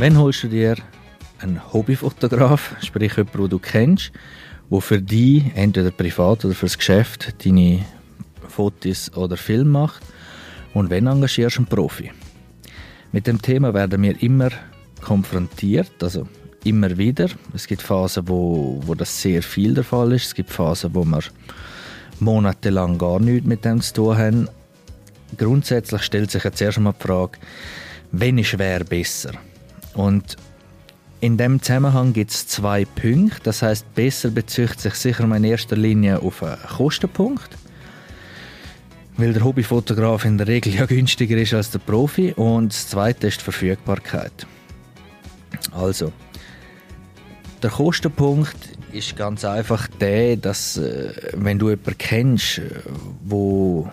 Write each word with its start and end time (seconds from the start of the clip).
Wann 0.00 0.16
holst 0.16 0.44
du 0.44 0.48
dir 0.48 0.76
einen 1.40 1.60
Hobbyfotograf, 1.74 2.74
sprich 2.80 3.18
jemanden, 3.18 3.38
den 3.38 3.50
du 3.50 3.58
kennst, 3.58 4.12
der 4.70 4.80
für 4.80 5.02
dich, 5.02 5.44
entweder 5.54 5.90
privat 5.90 6.42
oder 6.42 6.54
fürs 6.54 6.78
Geschäft, 6.78 7.44
deine 7.44 7.84
Fotos 8.48 9.14
oder 9.14 9.36
Filme 9.36 9.68
macht? 9.68 10.02
Und 10.72 10.88
wenn 10.88 11.06
engagierst 11.06 11.56
du 11.56 11.60
einen 11.60 11.66
Profi? 11.66 12.12
Mit 13.12 13.26
dem 13.26 13.42
Thema 13.42 13.74
werden 13.74 14.02
wir 14.02 14.22
immer 14.22 14.48
konfrontiert, 15.02 16.02
also 16.02 16.26
immer 16.64 16.96
wieder. 16.96 17.28
Es 17.52 17.66
gibt 17.66 17.82
Phasen, 17.82 18.26
wo, 18.26 18.80
wo 18.82 18.94
das 18.94 19.20
sehr 19.20 19.42
viel 19.42 19.74
der 19.74 19.84
Fall 19.84 20.12
ist. 20.12 20.28
Es 20.28 20.34
gibt 20.34 20.48
Phasen, 20.48 20.94
wo 20.94 21.04
wir 21.04 21.24
monatelang 22.20 22.96
gar 22.96 23.20
nichts 23.20 23.46
mit 23.46 23.66
dem 23.66 23.82
zu 23.82 23.92
tun 23.92 24.16
haben. 24.16 24.48
Grundsätzlich 25.36 26.00
stellt 26.00 26.30
sich 26.30 26.44
jetzt 26.44 26.62
erst 26.62 26.78
einmal 26.78 26.94
die 26.98 27.06
Frage, 27.06 27.38
wenn 28.12 28.38
ist 28.38 28.58
wer 28.58 28.82
besser? 28.82 29.32
Und 30.00 30.36
in 31.20 31.36
dem 31.36 31.60
Zusammenhang 31.60 32.14
gibt 32.14 32.30
es 32.30 32.46
zwei 32.46 32.86
Punkte. 32.86 33.40
Das 33.42 33.60
heißt, 33.60 33.94
besser 33.94 34.30
bezieht 34.30 34.80
sich 34.80 34.94
sicher 34.94 35.26
mal 35.26 35.36
in 35.36 35.44
erster 35.44 35.76
Linie 35.76 36.20
auf 36.20 36.42
einen 36.42 36.56
Kostenpunkt, 36.62 37.50
weil 39.18 39.34
der 39.34 39.44
Hobbyfotograf 39.44 40.24
in 40.24 40.38
der 40.38 40.46
Regel 40.46 40.74
ja 40.74 40.86
günstiger 40.86 41.36
ist 41.36 41.52
als 41.52 41.70
der 41.70 41.80
Profi. 41.80 42.32
Und 42.32 42.72
das 42.72 42.88
zweite 42.88 43.26
ist 43.26 43.40
die 43.40 43.44
Verfügbarkeit. 43.44 44.46
Also, 45.72 46.14
der 47.62 47.68
Kostenpunkt 47.68 48.56
ist 48.92 49.18
ganz 49.18 49.44
einfach 49.44 49.86
der, 49.86 50.38
dass 50.38 50.78
äh, 50.78 51.12
wenn 51.34 51.58
du 51.58 51.68
jemanden 51.68 51.98
kennst, 51.98 52.58
äh, 52.58 52.70
wo 53.22 53.86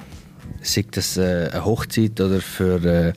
sei 0.62 0.86
das 0.90 1.18
äh, 1.18 1.50
eine 1.52 1.66
Hochzeit 1.66 2.22
oder 2.22 2.40
für 2.40 2.80
den 2.80 3.14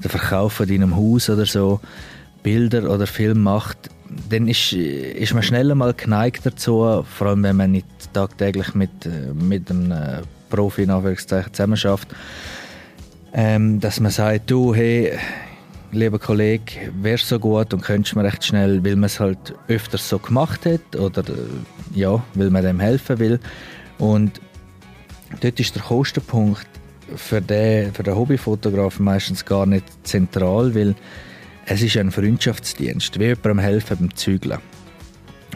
Verkauf 0.00 0.54
von 0.54 0.66
deinem 0.66 0.96
Haus 0.96 1.30
oder 1.30 1.46
so, 1.46 1.80
Bilder 2.42 2.90
oder 2.90 3.06
Film 3.06 3.42
macht, 3.42 3.90
dann 4.28 4.48
ist, 4.48 4.72
ist 4.72 5.34
man 5.34 5.42
schneller 5.42 5.74
mal 5.74 5.94
geneigt 5.94 6.44
dazu, 6.44 7.04
vor 7.08 7.26
allem 7.26 7.42
wenn 7.42 7.56
man 7.56 7.72
nicht 7.72 7.86
tagtäglich 8.12 8.74
mit, 8.74 8.90
mit 9.34 9.70
einem 9.70 10.22
Profi 10.50 10.82
in 10.82 10.90
Anführungszeichen 10.90 11.52
zusammenarbeitet, 11.54 12.08
ähm, 13.32 13.80
dass 13.80 14.00
man 14.00 14.10
sagt, 14.10 14.50
du, 14.50 14.74
hey, 14.74 15.18
lieber 15.92 16.18
Kollege, 16.18 16.92
wärst 17.00 17.28
so 17.28 17.38
gut 17.38 17.72
und 17.72 17.82
könntest 17.82 18.16
mir 18.16 18.24
recht 18.24 18.44
schnell, 18.44 18.84
weil 18.84 18.96
man 18.96 19.04
es 19.04 19.20
halt 19.20 19.54
öfters 19.68 20.08
so 20.08 20.18
gemacht 20.18 20.66
hat 20.66 20.96
oder 20.96 21.22
ja, 21.94 22.22
weil 22.34 22.50
man 22.50 22.62
dem 22.62 22.80
helfen 22.80 23.18
will. 23.18 23.40
Und 23.98 24.40
dort 25.40 25.60
ist 25.60 25.74
der 25.74 25.82
Kostenpunkt 25.82 26.66
für 27.16 27.40
den, 27.40 27.92
für 27.92 28.02
den 28.02 28.16
Hobbyfotograf 28.16 28.98
meistens 28.98 29.44
gar 29.44 29.66
nicht 29.66 29.84
zentral, 30.06 30.74
weil 30.74 30.94
es 31.72 31.80
ist 31.80 31.96
ein 31.96 32.10
Freundschaftsdienst, 32.10 33.18
wie 33.18 33.24
jemandem 33.24 33.58
helfen 33.58 33.96
beim 33.98 34.14
Zügeln. 34.14 34.58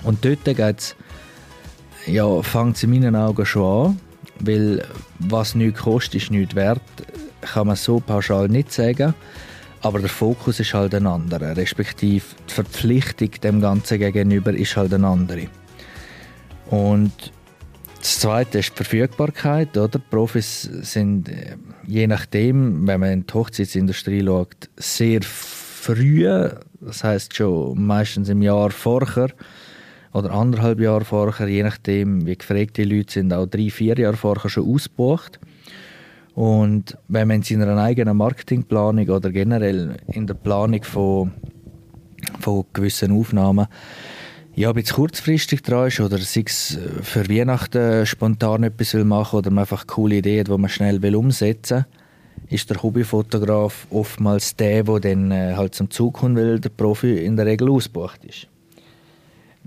Und 0.03 0.25
dort 0.25 0.45
geht's, 0.45 0.97
ja, 2.07 2.43
fängt 2.43 2.77
es 2.77 2.85
in 2.85 2.91
meinen 2.91 3.15
Augen 3.15 3.45
schon 3.45 3.89
an, 3.91 4.01
weil 4.41 4.83
was 5.19 5.55
nichts 5.55 5.83
kostet, 5.83 6.23
ist 6.23 6.31
nichts 6.31 6.55
wert, 6.55 6.81
kann 7.43 7.67
man 7.67 7.77
so 7.77 8.01
pauschal 8.01 8.49
nicht 8.49 8.73
sagen. 8.73 9.13
Aber 9.83 9.99
der 9.99 10.09
Fokus 10.09 10.59
ist 10.59 10.73
halt 10.73 10.95
ein 10.95 11.07
anderer, 11.07 11.55
respektive 11.55 12.25
die 12.49 12.53
Verpflichtung 12.53 13.33
dem 13.43 13.61
Ganzen 13.61 13.99
gegenüber 13.99 14.55
ist 14.55 14.75
halt 14.75 14.95
eine 14.95 15.09
andere. 15.09 15.49
Und 16.71 17.13
das 17.99 18.21
Zweite 18.21 18.61
ist 18.61 18.71
die 18.71 18.77
Verfügbarkeit. 18.77 19.77
Oder? 19.77 19.99
Profis 19.99 20.63
sind, 20.63 21.29
äh, 21.29 21.57
je 21.87 22.07
nachdem, 22.07 22.87
wenn 22.87 23.01
man 23.01 23.11
in 23.11 23.27
die 23.27 23.35
Hochzeitsindustrie 23.35 24.25
schaut, 24.25 24.71
sehr 24.77 25.21
früh, 25.87 26.27
das 26.81 27.05
heißt 27.05 27.37
schon 27.37 27.81
meistens 27.87 28.29
im 28.29 28.43
Jahr 28.43 28.71
vorher 28.71 29.29
oder 30.13 30.33
anderthalb 30.33 30.81
Jahre 30.81 31.05
vorher, 31.05 31.47
je 31.47 31.63
nachdem, 31.63 32.27
wie 32.27 32.37
gefragt 32.37 32.77
die 32.77 32.85
Leute 32.85 33.13
sind, 33.13 33.33
auch 33.33 33.47
drei, 33.47 33.71
vier 33.71 33.97
Jahre 33.97 34.17
vorher 34.17 34.51
schon 34.51 34.67
ausgebucht. 34.67 35.39
Und 36.35 36.99
wenn 37.09 37.29
man 37.29 37.37
in 37.39 37.43
seiner 37.43 37.79
eigenen 37.79 38.17
Marketingplanung 38.17 39.09
oder 39.09 39.31
generell 39.31 39.97
in 40.09 40.27
der 40.27 40.35
Planung 40.35 40.83
von, 40.83 41.33
von 42.41 42.65
gewissen 42.73 43.13
Aufnahmen 43.13 43.69
ja, 44.55 44.71
ein 44.71 44.75
bisschen 44.75 44.97
kurzfristig 44.97 45.63
dran 45.63 45.89
ist 45.89 46.01
oder 46.01 46.19
sei 46.19 46.45
es 46.47 46.79
für 47.03 47.29
Weihnachten 47.29 48.07
spontan 48.07 48.65
etwas 48.65 48.95
will 48.95 49.05
machen 49.05 49.39
oder 49.39 49.51
man 49.51 49.63
einfach 49.63 49.87
coole 49.87 50.17
Ideen, 50.17 50.45
die 50.45 50.59
man 50.59 50.71
schnell 50.71 51.03
will 51.03 51.15
umsetzen 51.15 51.85
will, 51.85 52.06
ist 52.51 52.71
der 52.71 52.83
Hobbyfotograf 52.83 53.87
oftmals 53.91 54.57
der, 54.57 54.85
der 54.85 55.01
dann 55.01 55.31
äh, 55.31 55.55
halt 55.57 55.75
zum 55.75 55.91
Zug 55.91 56.15
kommt, 56.15 56.37
weil 56.37 56.61
der 56.61 56.69
Profi 56.69 57.19
in 57.19 57.37
der 57.37 57.47
Regel 57.47 57.71
ausgebucht 57.71 58.25
ist. 58.25 58.47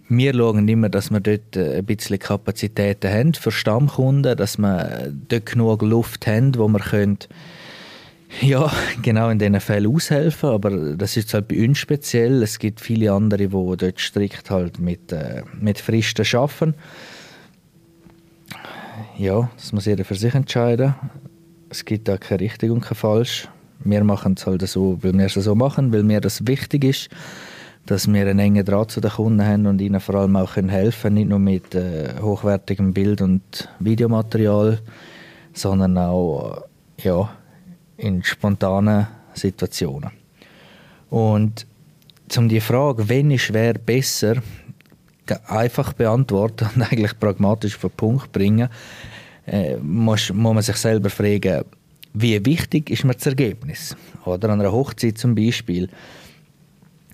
Wir 0.07 0.33
schauen 0.33 0.67
immer, 0.67 0.89
dass 0.89 1.11
wir 1.11 1.19
dort 1.19 1.55
äh, 1.55 1.77
ein 1.77 1.85
bisschen 1.85 2.17
Kapazitäten 2.19 3.11
haben 3.11 3.33
für 3.33 3.51
Stammkunden, 3.51 4.35
dass 4.35 4.57
wir 4.57 5.11
dort 5.27 5.45
genug 5.45 5.81
Luft 5.81 6.25
haben, 6.25 6.57
wo 6.57 6.67
wir 6.67 6.79
können, 6.79 7.19
ja, 8.41 8.71
genau 9.01 9.29
in 9.29 9.39
diesen 9.39 9.59
Fällen 9.59 9.93
aushelfen. 9.93 10.49
Aber 10.49 10.95
das 10.95 11.17
ist 11.17 11.33
halt 11.33 11.47
bei 11.47 11.63
uns 11.63 11.77
speziell. 11.77 12.41
Es 12.41 12.59
gibt 12.59 12.79
viele 12.79 13.11
andere, 13.11 13.49
die 13.49 13.77
dort 13.77 13.99
strikt 13.99 14.49
halt 14.49 14.79
mit, 14.79 15.11
äh, 15.11 15.43
mit 15.59 15.79
Fristen 15.79 16.25
arbeiten. 16.35 16.75
Ja, 19.17 19.51
das 19.57 19.73
muss 19.73 19.85
jeder 19.85 20.05
für 20.05 20.15
sich 20.15 20.33
entscheiden 20.33 20.95
es 21.69 21.85
gibt 21.85 22.07
da 22.07 22.17
keine 22.17 22.41
richtig 22.41 22.71
und 22.71 22.81
kein 22.81 22.95
falsch. 22.95 23.47
Wir 23.83 24.03
machen 24.03 24.35
es 24.37 24.45
halt 24.45 24.67
so, 24.67 24.97
weil 25.01 25.13
wir 25.13 25.25
es 25.25 25.33
so 25.35 25.55
machen, 25.55 25.93
weil 25.93 26.03
mir 26.03 26.19
das 26.19 26.45
wichtig 26.45 26.83
ist, 26.83 27.09
dass 27.85 28.11
wir 28.11 28.21
einen 28.21 28.39
engen 28.39 28.65
Draht 28.65 28.91
zu 28.91 29.01
den 29.01 29.11
Kunden 29.11 29.43
haben 29.43 29.65
und 29.65 29.79
ihnen 29.79 29.99
vor 29.99 30.15
allem 30.15 30.35
auch 30.35 30.55
helfen 30.55 31.01
können, 31.01 31.15
nicht 31.15 31.29
nur 31.29 31.39
mit 31.39 31.73
äh, 31.75 32.13
hochwertigem 32.21 32.93
Bild- 32.93 33.21
und 33.21 33.69
Videomaterial, 33.79 34.79
sondern 35.53 35.97
auch 35.97 36.63
äh, 36.97 37.07
ja, 37.07 37.29
in 37.97 38.23
spontanen 38.23 39.07
Situationen. 39.33 40.11
Und 41.09 41.65
um 42.37 42.49
die 42.49 42.61
Frage, 42.61 43.09
wenn 43.09 43.31
ist 43.31 43.53
wer 43.53 43.73
besser, 43.73 44.35
einfach 45.47 45.93
beantworten 45.93 46.69
und 46.75 46.81
eigentlich 46.91 47.17
pragmatisch 47.19 47.75
auf 47.75 47.81
den 47.81 47.91
Punkt 47.91 48.31
bringen, 48.31 48.69
äh, 49.51 49.77
muss, 49.77 50.31
muss 50.31 50.53
man 50.53 50.63
sich 50.63 50.75
selber 50.77 51.09
fragen, 51.09 51.63
wie 52.13 52.43
wichtig 52.45 52.89
ist 52.89 53.03
mir 53.03 53.13
das 53.13 53.25
Ergebnis? 53.25 53.95
Oder 54.25 54.49
an 54.49 54.59
einer 54.59 54.71
Hochzeit 54.71 55.17
zum 55.17 55.35
Beispiel. 55.35 55.89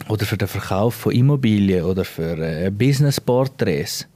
Oder 0.10 0.26
für 0.26 0.38
den 0.38 0.48
Verkauf 0.48 0.96
von 0.96 1.14
Immobilien 1.14 1.84
oder 1.84 2.06
für 2.06 2.38
äh, 2.38 2.70
Business-Porträts. 2.72 4.08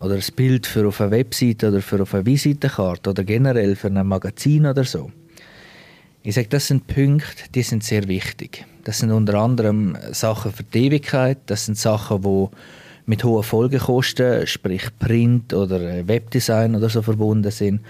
Oder 0.00 0.14
ein 0.14 0.24
Bild 0.34 0.66
für 0.66 0.88
auf 0.88 1.00
einer 1.00 1.10
Webseite 1.10 1.68
oder 1.68 1.80
für 1.80 2.02
auf 2.02 2.14
einer 2.14 2.26
Visitenkarte 2.26 3.10
oder 3.10 3.24
generell 3.24 3.76
für 3.76 3.88
ein 3.88 4.06
Magazin 4.06 4.66
oder 4.66 4.84
so. 4.84 5.10
Ich 6.22 6.34
sage, 6.34 6.48
das 6.48 6.68
sind 6.68 6.86
Punkte, 6.86 7.44
die 7.54 7.62
sind 7.62 7.84
sehr 7.84 8.06
wichtig. 8.08 8.64
Das 8.84 8.98
sind 8.98 9.10
unter 9.10 9.34
anderem 9.34 9.96
Sachen 10.12 10.52
für 10.52 10.62
die 10.62 10.86
Ewigkeit, 10.86 11.38
das 11.46 11.66
sind 11.66 11.78
Sachen, 11.78 12.22
die 12.22 12.48
mit 13.06 13.24
hohen 13.24 13.42
Folgekosten, 13.42 14.46
sprich 14.46 14.88
Print 14.98 15.54
oder 15.54 15.80
äh, 15.80 16.06
Webdesign 16.06 16.74
oder 16.74 16.88
so 16.88 17.02
verbunden 17.02 17.50
sind. 17.50 17.80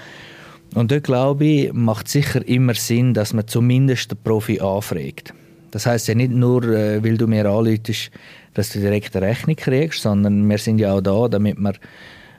Und 0.75 0.91
dort 0.91 1.05
glaube 1.05 1.45
ich, 1.45 1.73
macht 1.73 2.09
sicher 2.09 2.47
immer 2.47 2.75
Sinn, 2.75 3.13
dass 3.13 3.33
man 3.35 3.47
zumindest 3.47 4.11
den 4.11 4.19
Profi 4.19 4.61
anfragt. 4.61 5.35
Das 5.71 5.87
heißt 5.87 6.09
ja 6.09 6.15
nicht 6.15 6.33
nur, 6.33 6.65
äh, 6.65 7.03
weil 7.05 7.19
du 7.19 7.27
mir 7.27 7.47
anläutest, 7.47 8.11
dass 8.55 8.71
du 8.71 8.81
direkt 8.81 9.17
eine 9.17 9.27
Rechnung 9.27 9.57
kriegst, 9.57 10.03
sondern 10.03 10.49
wir 10.49 10.59
sind 10.59 10.79
ja 10.79 10.93
auch 10.93 11.01
da, 11.01 11.29
damit 11.29 11.59
wir 11.59 11.75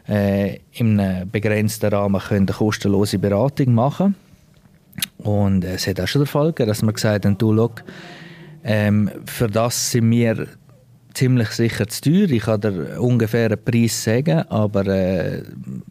äh, 0.08 0.60
in 0.74 1.00
einem 1.00 1.30
begrenzten 1.30 1.88
Rahmen 1.94 2.22
können 2.22 2.48
eine 2.48 2.56
kostenlose 2.56 3.20
Beratung 3.20 3.74
machen 3.74 4.16
Und 5.18 5.64
es 5.64 5.88
hat 5.88 6.00
auch 6.00 6.08
schon 6.08 6.22
der 6.22 6.28
Fall 6.28 6.48
gegeben, 6.48 6.68
dass 6.70 6.82
wir 6.82 6.94
gesagt 6.94 7.26
haben, 7.26 7.38
du, 7.38 7.56
schau, 7.56 7.72
ähm, 8.64 9.10
für 9.26 9.48
das 9.48 9.92
sind 9.92 10.10
wir 10.12 10.48
ziemlich 11.14 11.50
sicher 11.50 11.88
zu 11.88 12.02
teuer. 12.02 12.30
Ich 12.30 12.44
kann 12.44 12.62
dir 12.62 13.02
ungefähr 13.02 13.48
einen 13.48 13.64
Preis 13.64 14.04
sagen, 14.04 14.40
aber 14.50 14.86
äh, 14.88 15.44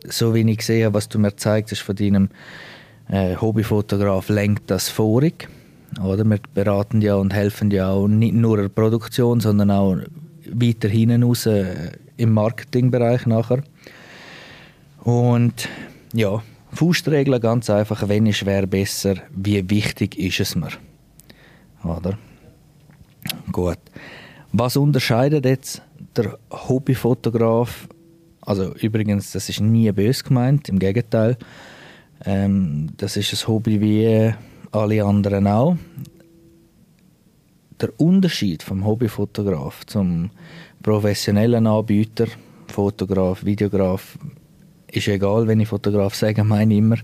so 0.09 0.35
wie 0.35 0.49
ich 0.51 0.63
sehe, 0.63 0.93
was 0.93 1.09
du 1.09 1.19
mir 1.19 1.37
zeigst 1.37 1.79
von 1.79 1.97
deinem 1.97 2.29
äh, 3.09 3.37
Hobbyfotograf, 3.37 4.29
lenkt 4.29 4.71
das 4.71 4.89
vorig. 4.89 5.49
Oder? 6.03 6.25
Wir 6.25 6.39
beraten 6.55 7.01
ja 7.03 7.17
und 7.17 7.35
helfen 7.35 7.71
ja 7.71 7.91
auch 7.91 8.09
nicht 8.09 8.35
nur 8.35 8.57
der 8.57 8.69
Produktion, 8.69 9.41
sondern 9.41 9.71
auch 9.71 9.97
weiter 10.51 10.89
hinten 10.89 11.23
raus 11.23 11.47
äh, 11.47 11.93
im 12.17 12.33
Marketingbereich 12.33 13.27
nachher. 13.27 13.63
Und 15.03 15.69
ja, 16.13 16.43
Faustregel 16.73 17.39
ganz 17.41 17.69
einfach, 17.69 18.09
wenn 18.09 18.27
ist 18.27 18.47
wer 18.47 18.67
besser, 18.67 19.17
wie 19.35 19.69
wichtig 19.69 20.19
ist 20.19 20.41
es 20.41 20.55
mir. 20.55 20.71
Oder? 21.85 22.19
Gut. 23.51 23.79
Was 24.52 24.76
unterscheidet 24.76 25.44
jetzt 25.44 25.82
der 26.16 26.38
Hobbyfotograf? 26.50 27.88
Also 28.43 28.75
übrigens, 28.75 29.32
das 29.32 29.49
ist 29.49 29.60
nie 29.60 29.90
bös 29.93 30.22
gemeint, 30.22 30.69
im 30.69 30.78
Gegenteil. 30.78 31.37
Ähm, 32.25 32.90
das 32.96 33.16
ist 33.16 33.32
ein 33.32 33.49
Hobby 33.49 33.81
wie 33.81 34.34
alle 34.70 35.04
anderen 35.04 35.46
auch. 35.46 35.76
der 37.82 37.99
Unterschied 38.00 38.62
vom 38.62 38.87
Hobbyfotograf 38.87 39.84
zum 39.87 40.31
professionellen 40.82 41.66
Anbieter, 41.66 42.26
Fotograf, 42.69 43.44
Videograf, 43.44 44.19
ist 44.90 45.08
egal, 45.08 45.49
wenn 45.49 45.60
ich 45.60 45.69
Fotograf 45.69 46.14
sage, 46.14 46.44
meine 46.44 46.75
immer 46.75 46.96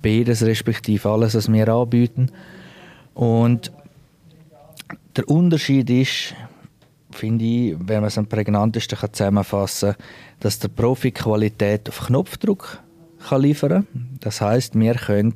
beides, 0.00 0.42
respektive 0.42 1.08
alles, 1.08 1.34
was 1.34 1.52
wir 1.52 1.68
anbieten. 1.68 2.30
Und 3.14 3.72
der 5.16 5.28
Unterschied 5.28 5.90
ist, 5.90 6.34
finde 7.20 7.44
ich, 7.44 7.76
wenn 7.78 8.00
man 8.00 8.08
es 8.08 8.18
am 8.18 8.26
prägnantesten 8.26 8.98
kann 8.98 9.12
zusammenfassen 9.12 9.92
kann, 9.92 10.04
dass 10.40 10.58
der 10.58 10.68
Profi 10.68 11.10
Qualität 11.12 11.88
auf 11.88 12.06
Knopfdruck 12.06 12.78
kann 13.28 13.42
liefern 13.42 13.86
kann. 13.86 13.86
Das 14.20 14.40
heißt, 14.40 14.78
wir 14.78 14.94
können, 14.94 15.34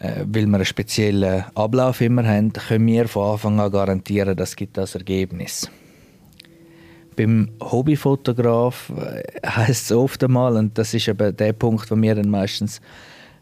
äh, 0.00 0.24
weil 0.26 0.46
wir 0.46 0.54
einen 0.54 0.64
speziellen 0.64 1.44
Ablauf 1.54 2.00
immer 2.00 2.26
haben, 2.26 2.52
können 2.52 2.86
wir 2.86 3.06
von 3.06 3.32
Anfang 3.32 3.60
an 3.60 3.70
garantieren, 3.70 4.36
dass 4.36 4.56
gibt 4.56 4.78
das 4.78 4.94
Ergebnis. 4.94 5.70
Beim 7.16 7.50
Hobbyfotograf 7.60 8.92
äh, 8.96 9.22
heißt 9.46 9.90
es 9.90 9.92
oft 9.92 10.24
einmal, 10.24 10.56
und 10.56 10.78
das 10.78 10.94
ist 10.94 11.08
eben 11.08 11.36
der 11.36 11.52
Punkt, 11.52 11.90
wo 11.90 11.96
wir 12.00 12.14
dann 12.14 12.30
meistens 12.30 12.80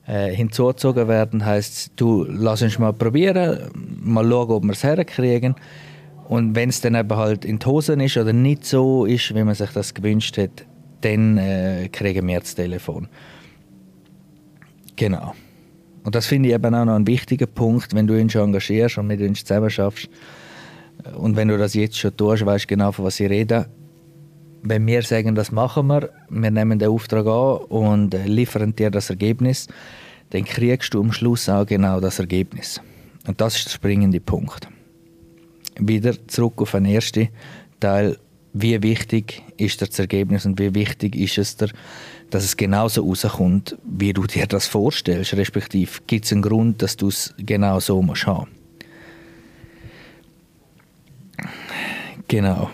äh, 0.07 0.35
hinzugezogen 0.35 1.09
werden, 1.09 1.45
heißt 1.45 1.93
du 1.97 2.25
lass 2.29 2.63
uns 2.63 2.79
mal 2.79 2.93
probieren, 2.93 3.71
mal 4.03 4.29
schauen, 4.29 4.51
ob 4.51 4.65
wir 4.65 4.73
es 4.73 4.83
herkriegen. 4.83 5.55
Und 6.29 6.55
wenn 6.55 6.71
es 6.71 6.81
dann 6.81 6.95
eben 6.95 7.17
halt 7.17 7.45
in 7.45 7.59
die 7.59 7.67
Hosen 7.67 8.01
ist 8.01 8.17
oder 8.17 8.33
nicht 8.33 8.65
so 8.65 9.05
ist, 9.05 9.35
wie 9.35 9.45
man 9.45 9.55
sich 9.55 9.71
das 9.71 9.93
gewünscht 9.93 10.39
hat, 10.39 10.65
dann 11.03 11.37
äh, 11.37 11.89
kriegen 11.93 12.27
wir 12.27 12.41
das 12.41 12.55
Telefon. 12.55 13.09
Genau. 14.97 15.35
Und 16.03 16.15
das 16.15 16.27
finde 16.27 16.49
ich 16.49 16.55
eben 16.55 16.75
auch 16.75 16.85
noch 16.85 16.95
ein 16.95 17.07
wichtiger 17.07 17.47
Punkt, 17.47 17.95
wenn 17.95 18.07
du 18.07 18.19
uns 18.19 18.35
engagierst 18.35 18.99
und 18.99 19.07
mit 19.07 19.21
uns 19.21 19.45
zusammen 19.45 19.71
schaffst. 19.71 20.09
Und 21.17 21.37
wenn 21.37 21.49
du 21.49 21.59
das 21.59 21.75
jetzt 21.75 21.99
schon 21.99 22.17
tust, 22.17 22.47
weißt 22.47 22.65
du 22.65 22.69
genau, 22.69 22.93
von 22.93 23.05
was 23.05 23.21
ich 23.21 23.29
rede. 23.29 23.67
Wenn 24.63 24.87
wir 24.87 25.03
sagen, 25.03 25.35
das 25.35 25.53
machen 25.53 25.89
wir, 25.89 26.09
wir 26.31 26.51
nehmen 26.51 26.79
den 26.79 26.89
Auftrag 26.89 27.27
an 27.27 27.65
und 27.69 28.15
liefern 28.25 28.75
dir 28.75 28.91
das 28.91 29.11
Ergebnis, 29.11 29.69
dann 30.31 30.45
kriegst 30.45 30.95
du 30.95 31.01
am 31.01 31.13
Schluss 31.13 31.51
auch 31.51 31.67
genau 31.67 32.01
das 32.01 32.19
Ergebnis. 32.19 32.81
Und 33.27 33.41
das 33.43 33.57
ist 33.57 33.67
der 33.67 33.73
springende 33.73 34.21
Punkt 34.21 34.69
wieder 35.79 36.15
zurück 36.27 36.61
auf 36.63 36.73
den 36.73 36.87
ersten 36.87 37.29
Teil. 37.81 38.19
Wie 38.53 38.81
wichtig 38.83 39.43
ist 39.57 39.83
das 39.83 39.99
Ergebnis 39.99 40.47
und 40.47 40.61
wie 40.61 40.75
wichtig 40.75 41.17
ist 41.17 41.39
es 41.39 41.57
dir, 41.57 41.71
dass 42.31 42.45
es 42.45 42.57
genauso 42.57 43.05
rauskommt, 43.05 43.77
wie 43.85 44.13
du 44.13 44.25
dir 44.25 44.47
das 44.47 44.67
vorstellst? 44.67 45.35
Respektive 45.35 45.91
gibt 46.07 46.25
es 46.25 46.33
einen 46.33 46.43
Grund, 46.43 46.81
dass 46.81 46.97
du 46.97 47.09
es 47.09 47.35
genau 47.39 47.81
so 47.81 48.01
musst 48.01 48.27
haben? 48.27 48.51
Genau. 52.29 52.71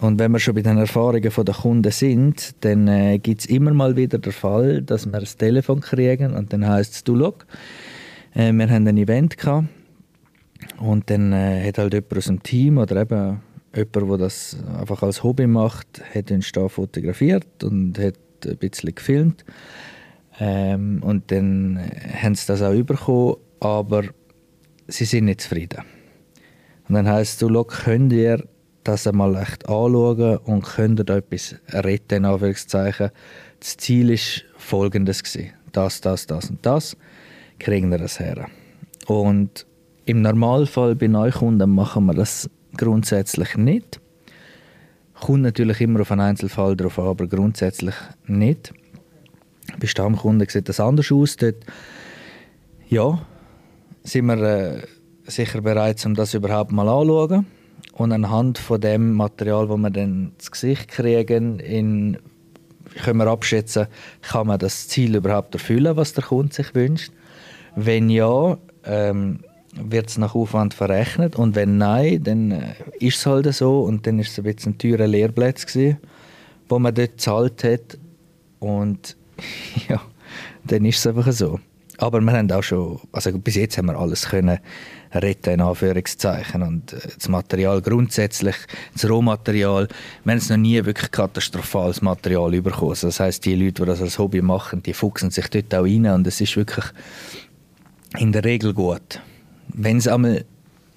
Und 0.00 0.18
wenn 0.18 0.32
wir 0.32 0.38
schon 0.38 0.54
bei 0.54 0.62
den 0.62 0.78
Erfahrungen 0.78 1.22
der 1.22 1.54
Kunden 1.54 1.92
sind, 1.92 2.54
dann 2.64 2.88
äh, 2.88 3.18
gibt 3.18 3.42
es 3.42 3.46
immer 3.46 3.72
mal 3.72 3.96
wieder 3.96 4.18
den 4.18 4.32
Fall, 4.32 4.82
dass 4.82 5.06
wir 5.06 5.20
das 5.20 5.36
Telefon 5.36 5.80
kriegen 5.80 6.34
und 6.34 6.52
dann 6.52 6.66
heißt 6.66 6.94
es, 6.94 7.04
du 7.04 7.16
schau, 7.18 7.34
äh, 8.34 8.52
wir 8.52 8.68
haben 8.68 8.86
ein 8.86 8.96
Event 8.96 9.38
gehabt 9.38 9.68
und 10.78 11.10
dann 11.10 11.32
äh, 11.32 11.66
hat 11.66 11.78
halt 11.78 11.94
jemand 11.94 12.16
aus 12.16 12.24
dem 12.26 12.42
Team 12.42 12.78
oder 12.78 13.02
eben 13.02 13.40
jemand, 13.74 14.10
der 14.10 14.18
das 14.18 14.56
einfach 14.78 15.02
als 15.02 15.22
Hobby 15.22 15.46
macht, 15.46 16.02
hat 16.14 16.30
uns 16.30 16.52
da 16.52 16.68
fotografiert 16.68 17.64
und 17.64 17.98
hat 17.98 18.18
ein 18.46 18.56
bisschen 18.58 18.94
gefilmt. 18.94 19.44
Ähm, 20.40 21.02
und 21.02 21.30
dann 21.30 21.78
haben 22.20 22.34
sie 22.34 22.46
das 22.46 22.62
auch 22.62 22.74
bekommen, 22.82 23.36
aber 23.60 24.04
sie 24.88 25.04
sind 25.04 25.26
nicht 25.26 25.42
zufrieden. 25.42 25.84
Und 26.88 26.94
dann 26.94 27.08
heisst 27.08 27.40
es, 27.42 27.48
du, 27.48 27.64
könnt 27.64 28.12
ihr 28.12 28.44
das 28.84 29.06
einmal 29.06 29.36
echt 29.36 29.68
anschauen 29.68 30.38
und 30.38 30.62
könnt 30.62 31.00
ihr 31.00 31.04
da 31.04 31.16
etwas 31.18 31.54
retten, 31.68 32.16
in 32.16 32.24
Anführungszeichen. 32.24 33.10
Das 33.60 33.76
Ziel 33.76 34.10
ist 34.10 34.44
folgendes 34.56 35.22
gewesen. 35.22 35.52
Das, 35.70 36.00
das, 36.00 36.26
das 36.26 36.50
und 36.50 36.64
das. 36.66 36.96
Kriegen 37.58 37.90
wir 37.90 37.98
das 37.98 38.18
her. 38.18 38.48
Und 39.06 39.66
im 40.04 40.22
Normalfall 40.22 40.94
bei 40.94 41.06
Neukunden 41.06 41.74
machen 41.74 42.06
wir 42.06 42.14
das 42.14 42.50
grundsätzlich 42.76 43.56
nicht. 43.56 44.00
Kommt 45.20 45.42
natürlich 45.42 45.80
immer 45.80 46.00
auf 46.00 46.10
einen 46.10 46.22
Einzelfall 46.22 46.76
drauf 46.76 46.98
an, 46.98 47.06
aber 47.06 47.26
grundsätzlich 47.26 47.94
nicht. 48.26 48.72
Bei 49.78 49.86
Stammkunden 49.86 50.48
sieht 50.48 50.68
das 50.68 50.80
anders 50.80 51.12
aus. 51.12 51.36
Dort, 51.36 51.64
ja, 52.88 53.20
sind 54.02 54.26
wir 54.26 54.42
äh, 54.42 54.82
sicher 55.24 55.60
bereit, 55.60 56.04
um 56.04 56.14
das 56.14 56.34
überhaupt 56.34 56.72
mal 56.72 56.88
anzuschauen. 56.88 57.46
Und 57.92 58.12
anhand 58.12 58.58
von 58.58 58.80
dem 58.80 59.12
Material, 59.12 59.68
das 59.68 59.76
wir 59.76 59.90
dann 59.90 60.32
ins 60.32 60.50
Gesicht 60.50 60.88
kriegen, 60.88 61.58
in, 61.60 62.18
können 63.04 63.18
wir 63.18 63.26
abschätzen, 63.26 63.86
kann 64.22 64.46
man 64.46 64.58
das 64.58 64.88
Ziel 64.88 65.14
überhaupt 65.14 65.54
erfüllen, 65.54 65.96
was 65.96 66.14
der 66.14 66.24
Kunde 66.24 66.54
sich 66.54 66.74
wünscht. 66.74 67.12
Wenn 67.76 68.10
ja, 68.10 68.58
ähm, 68.84 69.40
wird 69.72 70.10
es 70.10 70.18
nach 70.18 70.34
Aufwand 70.34 70.74
verrechnet 70.74 71.36
und 71.36 71.54
wenn 71.54 71.78
nein, 71.78 72.22
dann 72.22 72.50
äh, 72.50 72.74
ist 73.00 73.18
es 73.18 73.26
halt 73.26 73.52
so 73.54 73.80
und 73.80 74.06
dann 74.06 74.18
ist 74.18 74.32
es 74.32 74.38
ein 74.38 74.44
bisschen 74.44 74.72
ein 74.72 74.78
teurer 74.78 75.06
Lehrplatz 75.06 75.66
gewesen, 75.66 75.98
wo 76.68 76.78
man 76.78 76.94
dort 76.94 77.12
gezahlt 77.12 77.64
hat 77.64 77.98
und 78.60 79.16
ja, 79.88 80.00
dann 80.64 80.84
ist 80.84 80.98
es 80.98 81.06
einfach 81.06 81.32
so. 81.32 81.58
Aber 81.98 82.20
wir 82.20 82.32
haben 82.32 82.50
auch 82.50 82.62
schon, 82.62 83.00
also 83.12 83.38
bis 83.38 83.54
jetzt 83.54 83.78
haben 83.78 83.86
wir 83.86 83.96
alles 83.96 84.28
können 84.28 84.58
retten, 85.12 85.54
in 85.54 85.60
Anführungszeichen. 85.60 86.62
Und 86.62 86.92
äh, 86.92 86.98
das 87.16 87.28
Material 87.28 87.80
grundsätzlich, 87.80 88.56
das 88.92 89.08
Rohmaterial, 89.08 89.88
wir 90.24 90.30
haben 90.32 90.38
es 90.38 90.48
noch 90.48 90.56
nie 90.56 90.84
wirklich 90.84 91.10
katastrophales 91.10 92.02
Material 92.02 92.50
bekommen. 92.60 92.90
Also 92.90 93.08
das 93.08 93.20
heißt, 93.20 93.44
die 93.44 93.54
Leute, 93.54 93.82
die 93.82 93.86
das 93.86 94.00
als 94.00 94.18
Hobby 94.18 94.42
machen, 94.42 94.82
die 94.82 94.94
fuchsen 94.94 95.30
sich 95.30 95.48
dort 95.48 95.74
auch 95.74 95.84
rein 95.84 96.06
und 96.06 96.26
es 96.26 96.40
ist 96.40 96.56
wirklich 96.56 96.86
in 98.18 98.32
der 98.32 98.44
Regel 98.44 98.74
gut 98.74 99.20
wenn 99.74 99.98
es 99.98 100.08
einmal 100.08 100.44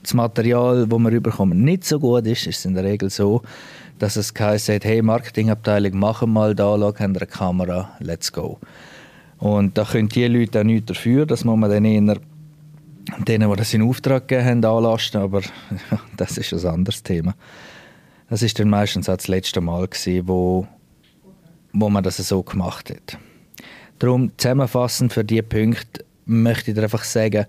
das 0.01 0.13
Material, 0.13 0.87
das 0.87 0.99
wir 0.99 1.11
überkommen, 1.11 1.63
nicht 1.63 1.83
so 1.83 1.99
gut 1.99 2.27
ist, 2.27 2.47
ist 2.47 2.59
es 2.59 2.65
in 2.65 2.75
der 2.75 2.83
Regel 2.83 3.09
so, 3.09 3.41
dass 3.99 4.15
es 4.17 4.33
sagt, 4.35 4.85
hey 4.85 5.01
Marketingabteilung, 5.01 5.97
machen 5.97 6.31
mal 6.31 6.53
da, 6.53 6.77
schau, 6.77 6.93
haben 6.99 7.15
eine 7.15 7.25
Kamera, 7.25 7.91
let's 7.99 8.31
go. 8.31 8.59
Und 9.37 9.77
da 9.77 9.83
können 9.83 10.09
die 10.09 10.27
Leute 10.27 10.59
auch 10.59 10.63
nichts 10.63 10.87
dafür, 10.87 11.25
das 11.25 11.43
muss 11.43 11.57
man 11.57 11.69
dann 11.69 11.85
eher 11.85 12.17
denen, 13.27 13.49
die 13.49 13.55
das 13.55 13.73
in 13.73 13.81
Auftrag 13.81 14.27
gegeben 14.27 14.63
haben, 14.63 14.65
anlasten, 14.65 15.21
aber 15.21 15.41
das 16.17 16.37
ist 16.37 16.53
ein 16.53 16.65
anderes 16.65 17.03
Thema. 17.03 17.35
Das 18.29 18.41
ist 18.41 18.59
dann 18.59 18.69
meistens 18.69 19.07
auch 19.07 19.17
das 19.17 19.27
letzte 19.27 19.61
Mal 19.61 19.87
gewesen, 19.87 20.27
wo, 20.27 20.67
wo 21.73 21.89
man 21.89 22.03
das 22.03 22.17
so 22.17 22.41
gemacht 22.41 22.89
hat. 22.89 23.17
Darum 23.99 24.31
zusammenfassend 24.37 25.13
für 25.13 25.23
diese 25.23 25.43
Punkte 25.43 26.03
möchte 26.25 26.71
ich 26.71 26.75
dir 26.75 26.83
einfach 26.83 27.03
sagen, 27.03 27.45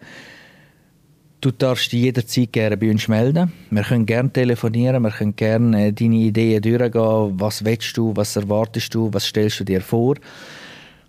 Du 1.41 1.51
darfst 1.51 1.93
dich 1.93 2.01
jederzeit 2.01 2.53
gerne 2.53 2.77
bei 2.79 2.91
uns 2.91 3.09
melden. 3.09 3.53
Wir 3.71 3.83
können 3.83 4.07
gerne 4.07 4.33
telefonieren, 4.33 5.03
wir 5.03 5.11
können 5.11 5.37
gerne 5.37 5.89
äh, 5.89 5.93
deine 5.93 6.17
Ideen 6.17 6.63
durchgehen. 6.63 7.39
Was 7.39 7.65
willst 7.65 7.97
du, 7.97 8.17
was 8.17 8.37
erwartest 8.37 8.95
du, 8.95 9.13
was 9.13 9.27
stellst 9.27 9.61
du 9.61 9.65
dir 9.65 9.83
vor? 9.83 10.15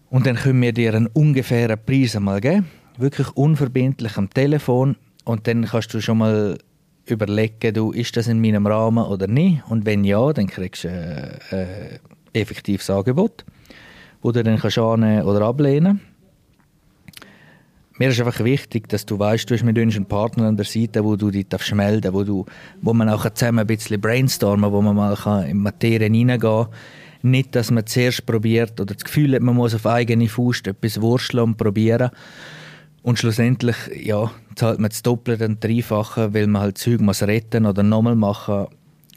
Und 0.09 0.25
dann 0.25 0.35
können 0.35 0.61
wir 0.61 0.73
dir 0.73 0.93
einen 0.93 1.07
ungefähren 1.07 1.79
Preis 1.83 2.15
einmal 2.15 2.41
geben. 2.41 2.67
Wirklich 2.97 3.29
unverbindlich 3.37 4.17
am 4.17 4.29
Telefon. 4.29 4.97
Und 5.23 5.47
dann 5.47 5.65
kannst 5.65 5.93
du 5.93 6.01
schon 6.01 6.17
mal 6.17 6.57
überlegen, 7.05 7.73
du, 7.73 7.91
ist 7.91 8.17
das 8.17 8.27
in 8.27 8.41
meinem 8.41 8.67
Rahmen 8.67 9.05
oder 9.05 9.27
nicht? 9.27 9.63
Und 9.69 9.85
wenn 9.85 10.03
ja, 10.03 10.33
dann 10.33 10.47
kriegst 10.47 10.83
du 10.83 10.89
ein 10.89 11.39
äh, 11.51 11.95
äh, 11.95 11.99
effektives 12.33 12.89
Angebot, 12.89 13.45
das 14.21 14.33
du 14.33 14.43
dann 14.43 14.59
kannst 14.59 14.77
annehmen 14.77 15.23
oder 15.23 15.41
ablehnen 15.41 16.01
kannst. 16.01 16.16
Mir 17.99 18.09
ist 18.09 18.19
einfach 18.19 18.43
wichtig, 18.43 18.87
dass 18.89 19.07
du 19.07 19.17
weißt, 19.17 19.49
du 19.49 19.55
hast 19.55 19.63
mit 19.63 19.77
uns 19.77 19.95
einen 19.95 20.05
Partner 20.05 20.45
an 20.45 20.55
der 20.55 20.65
Seite, 20.65 21.03
wo 21.03 21.15
du 21.15 21.31
dich 21.31 21.47
darfst 21.47 21.73
melden, 21.73 22.13
wo 22.13 22.23
du, 22.23 22.45
wo 22.81 22.93
man 22.93 23.09
auch 23.09 23.27
zusammen 23.31 23.59
ein 23.59 23.67
bisschen 23.67 23.99
brainstormen, 23.99 24.71
wo 24.71 24.81
man 24.83 24.95
mal 24.95 25.43
in 25.47 25.57
Materien 25.57 26.13
hineingehen 26.13 26.39
kann. 26.39 26.67
Nicht, 27.23 27.55
dass 27.55 27.71
man 27.71 27.87
zuerst 27.87 28.25
probiert 28.27 28.79
oder 28.79 28.93
das 28.93 29.03
Gefühl 29.03 29.33
hat, 29.33 29.41
man 29.41 29.55
muss 29.55 29.73
auf 29.73 29.87
eigene 29.87 30.29
Faust 30.29 30.67
etwas 30.67 31.01
wursteln 31.01 31.43
und 31.43 31.57
probieren. 31.57 32.11
Und 33.01 33.17
schlussendlich, 33.17 33.77
ja, 33.95 34.29
zahlt 34.55 34.79
man 34.79 34.89
das 34.89 35.01
Doppelte 35.01 35.45
und 35.45 35.63
Dreifache, 35.63 36.35
weil 36.35 36.45
man 36.45 36.61
halt 36.61 36.77
Zeug 36.77 37.01
muss 37.01 37.23
retten 37.23 37.65
oder 37.65 37.81
nochmal 37.81 38.15
machen. 38.15 38.67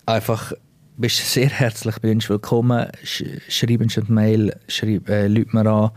Einfach 0.06 0.54
bist 0.96 1.18
sehr 1.18 1.50
herzlich 1.50 1.98
bei 1.98 2.12
uns 2.12 2.30
willkommen. 2.30 2.86
Sch 3.04 3.24
schreib 3.48 3.80
uns 3.80 3.98
eine 3.98 4.06
Mail, 4.08 4.56
schreib, 4.68 5.08
äh, 5.10 5.28
mir 5.28 5.66
an 5.66 5.90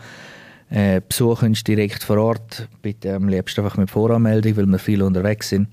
äh, 0.74 1.02
besuchen 1.08 1.50
uns 1.50 1.64
direkt 1.64 2.04
vor 2.04 2.18
Ort. 2.18 2.68
Bitte 2.82 3.14
am 3.14 3.30
liebsten 3.30 3.62
einfach 3.64 3.78
mit 3.78 3.92
Voranmeldung, 3.92 4.58
weil 4.58 4.66
wir 4.66 4.80
viel 4.80 5.04
unterwegs 5.04 5.50
sind. 5.50 5.68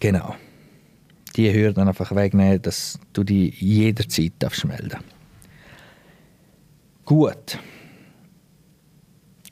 Genau. 0.00 0.34
Die 1.36 1.52
Hürden 1.52 1.86
einfach 1.86 2.14
wegnehmen, 2.14 2.62
dass 2.62 2.98
du 3.12 3.24
die 3.24 3.50
jederzeit 3.50 4.32
darfst 4.38 4.64
melden 4.64 4.98
Gut. 7.04 7.58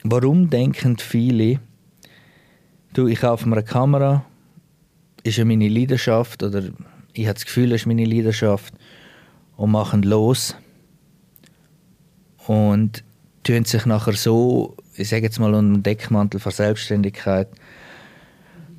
Warum 0.02 0.48
denken 0.48 0.96
viele, 0.96 1.60
du, 2.94 3.08
ich 3.08 3.20
kaufe 3.20 3.46
mir 3.46 3.56
eine 3.56 3.64
Kamera, 3.64 4.24
ist 5.24 5.36
ja 5.36 5.44
meine 5.44 5.68
Leidenschaft 5.68 6.42
oder 6.42 6.62
ich 7.12 7.26
habe 7.26 7.34
das 7.34 7.44
Gefühl, 7.44 7.72
es 7.72 7.82
ist 7.82 7.86
meine 7.86 8.04
Leidenschaft 8.04 8.72
und 9.56 9.72
machen 9.72 10.02
los 10.02 10.56
und 12.46 13.04
tun 13.46 13.64
sich 13.64 13.86
nachher 13.86 14.14
so, 14.14 14.76
ich 14.96 15.08
sage 15.08 15.22
jetzt 15.22 15.38
mal 15.38 15.54
unter 15.54 15.74
dem 15.74 15.82
Deckmantel 15.82 16.40
von 16.40 16.50
Selbstständigkeit 16.50 17.48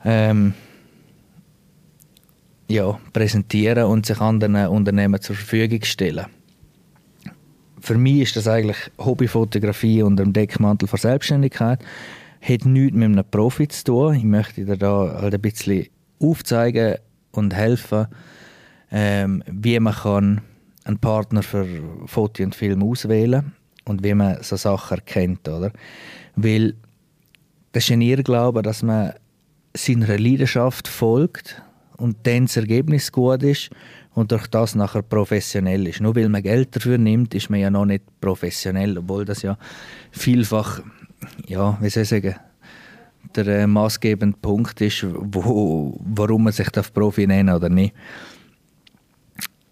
ähm, 0.03 0.53
ja, 2.67 3.00
präsentieren 3.13 3.86
und 3.86 4.05
sich 4.05 4.19
anderen 4.19 4.67
Unternehmen 4.67 5.21
zur 5.21 5.38
Verfügung 5.38 5.83
stellen. 5.83 6.25
Für 7.79 7.97
mich 7.97 8.24
ist 8.24 8.36
das 8.36 8.47
eigentlich 8.47 8.91
Hobbyfotografie 8.97 10.03
unter 10.03 10.24
dem 10.24 10.33
Deckmantel 10.33 10.89
von 10.89 11.00
Selbstständigkeit. 11.00 11.79
Hat 12.41 12.65
nichts 12.65 12.97
mit 12.97 13.05
einem 13.05 13.24
Profi 13.31 13.69
zu 13.69 13.83
tun. 13.86 14.15
Ich 14.15 14.24
möchte 14.24 14.65
dir 14.65 14.75
da 14.75 15.19
halt 15.21 15.33
ein 15.33 15.41
bisschen 15.41 15.88
aufzeigen 16.19 16.95
und 17.31 17.55
helfen, 17.55 18.07
ähm, 18.91 19.43
wie 19.50 19.79
man 19.79 19.93
kann 19.93 20.41
einen 20.83 21.00
Partner 21.00 21.43
für 21.43 21.65
Foto 22.05 22.43
und 22.43 22.55
Film 22.55 22.83
auswählen 22.83 23.53
und 23.88 24.03
wie 24.03 24.13
man 24.13 24.41
so 24.41 24.56
Sachen 24.56 24.98
erkennt, 24.98 25.48
oder? 25.48 25.72
Weil 26.36 26.75
das 27.72 27.86
ist 27.86 27.91
ein 27.91 28.01
Irrglaube, 28.01 28.62
dass 28.62 28.84
man 28.84 29.13
seiner 29.74 30.17
Leidenschaft 30.17 30.88
folgt 30.88 31.62
und 31.98 32.17
dann 32.24 32.46
das 32.46 32.58
Ergebnis 32.58 33.12
gut 33.12 33.44
ist 33.44 33.70
und 34.13 34.32
durch 34.32 34.48
das 34.48 34.75
nachher 34.75 35.03
professionell 35.03 35.88
ist. 35.88 36.01
Nur 36.01 36.15
weil 36.15 36.29
man 36.29 36.44
Geld 36.44 36.75
dafür 36.75 36.98
nimmt, 36.98 37.34
ist 37.36 37.50
man 37.50 37.60
ja 37.60 37.70
noch 37.70 37.86
nicht 37.86 38.03
professionell, 38.20 38.98
obwohl 38.98 39.25
das 39.25 39.41
ja 39.41 39.58
vielfach, 40.12 40.82
ja, 41.48 41.77
wie 41.82 41.89
soll 41.89 42.03
ich 42.03 42.10
sagen, 42.10 42.36
der 43.36 43.48
äh, 43.48 43.67
maßgebende 43.67 44.38
Punkt 44.41 44.82
ist, 44.82 45.06
wo, 45.08 46.00
warum 46.03 46.46
man 46.46 46.53
sich 46.53 46.72
Profi 46.94 47.27
nennen 47.27 47.53
oder 47.53 47.70
nicht 47.70 47.94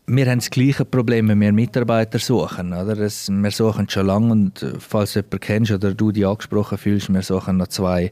wir 0.07 0.29
haben 0.29 0.39
das 0.39 0.49
gleiche 0.49 0.85
Problem, 0.85 1.29
wenn 1.29 1.41
wir 1.41 1.51
Mitarbeiter 1.51 2.19
suchen. 2.19 2.73
Oder? 2.73 2.95
Das, 2.95 3.29
wir 3.29 3.51
suchen 3.51 3.89
schon 3.89 4.05
lange 4.05 4.31
und 4.31 4.61
äh, 4.61 4.73
falls 4.79 5.13
du 5.13 5.19
jemanden 5.19 5.39
kennst 5.39 5.71
oder 5.71 5.93
du 5.93 6.11
dich 6.11 6.25
angesprochen 6.25 6.77
fühlst, 6.77 7.11
wir 7.11 7.21
suchen 7.21 7.57
noch 7.57 7.67
zwei 7.67 8.11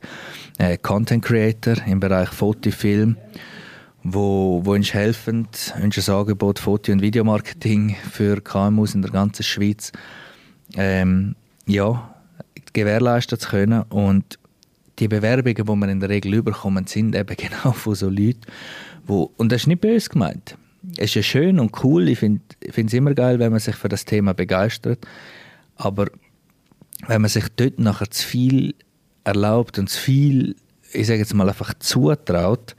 äh, 0.57 0.77
Content 0.77 1.23
Creator 1.23 1.75
im 1.85 1.99
Bereich 1.99 2.29
Foto, 2.29 2.71
Film, 2.71 3.17
wo, 4.03 4.61
wo 4.63 4.73
uns 4.73 4.93
helfen, 4.93 5.47
uns 5.81 6.09
ein 6.09 6.15
Angebot 6.15 6.59
Foto- 6.59 6.91
und 6.91 7.01
Videomarketing 7.01 7.95
für 8.11 8.41
KMUs 8.41 8.95
in 8.95 9.03
der 9.03 9.11
ganzen 9.11 9.43
Schweiz 9.43 9.91
ähm, 10.75 11.35
ja, 11.67 12.15
gewährleisten 12.73 13.37
zu 13.37 13.49
können. 13.49 13.83
Und 13.83 14.39
die 14.97 15.07
Bewerbungen, 15.07 15.55
die 15.55 15.85
wir 15.85 15.89
in 15.89 15.99
der 15.99 16.09
Regel 16.09 16.33
überkommen, 16.33 16.87
sind 16.87 17.15
eben 17.15 17.35
genau 17.37 17.71
von 17.71 17.93
so 17.93 18.09
Leuten, 18.09 18.41
wo, 19.05 19.31
und 19.37 19.51
das 19.51 19.61
ist 19.61 19.67
nicht 19.67 19.81
böse 19.81 20.09
gemeint, 20.09 20.57
ist 20.97 21.15
ja 21.15 21.23
schön 21.23 21.59
und 21.59 21.83
cool. 21.83 22.09
Ich 22.09 22.19
finde 22.19 22.41
es 22.61 22.93
immer 22.93 23.13
geil, 23.13 23.39
wenn 23.39 23.51
man 23.51 23.59
sich 23.59 23.75
für 23.75 23.89
das 23.89 24.05
Thema 24.05 24.33
begeistert. 24.33 25.05
Aber 25.75 26.07
wenn 27.07 27.21
man 27.21 27.29
sich 27.29 27.45
dort 27.55 27.79
nachher 27.79 28.09
zu 28.09 28.25
viel 28.25 28.75
erlaubt 29.23 29.79
und 29.79 29.89
zu 29.89 29.99
viel, 29.99 30.55
ich 30.91 31.07
sage 31.07 31.19
jetzt 31.19 31.33
mal 31.33 31.47
einfach 31.47 31.73
zutraut, 31.79 32.75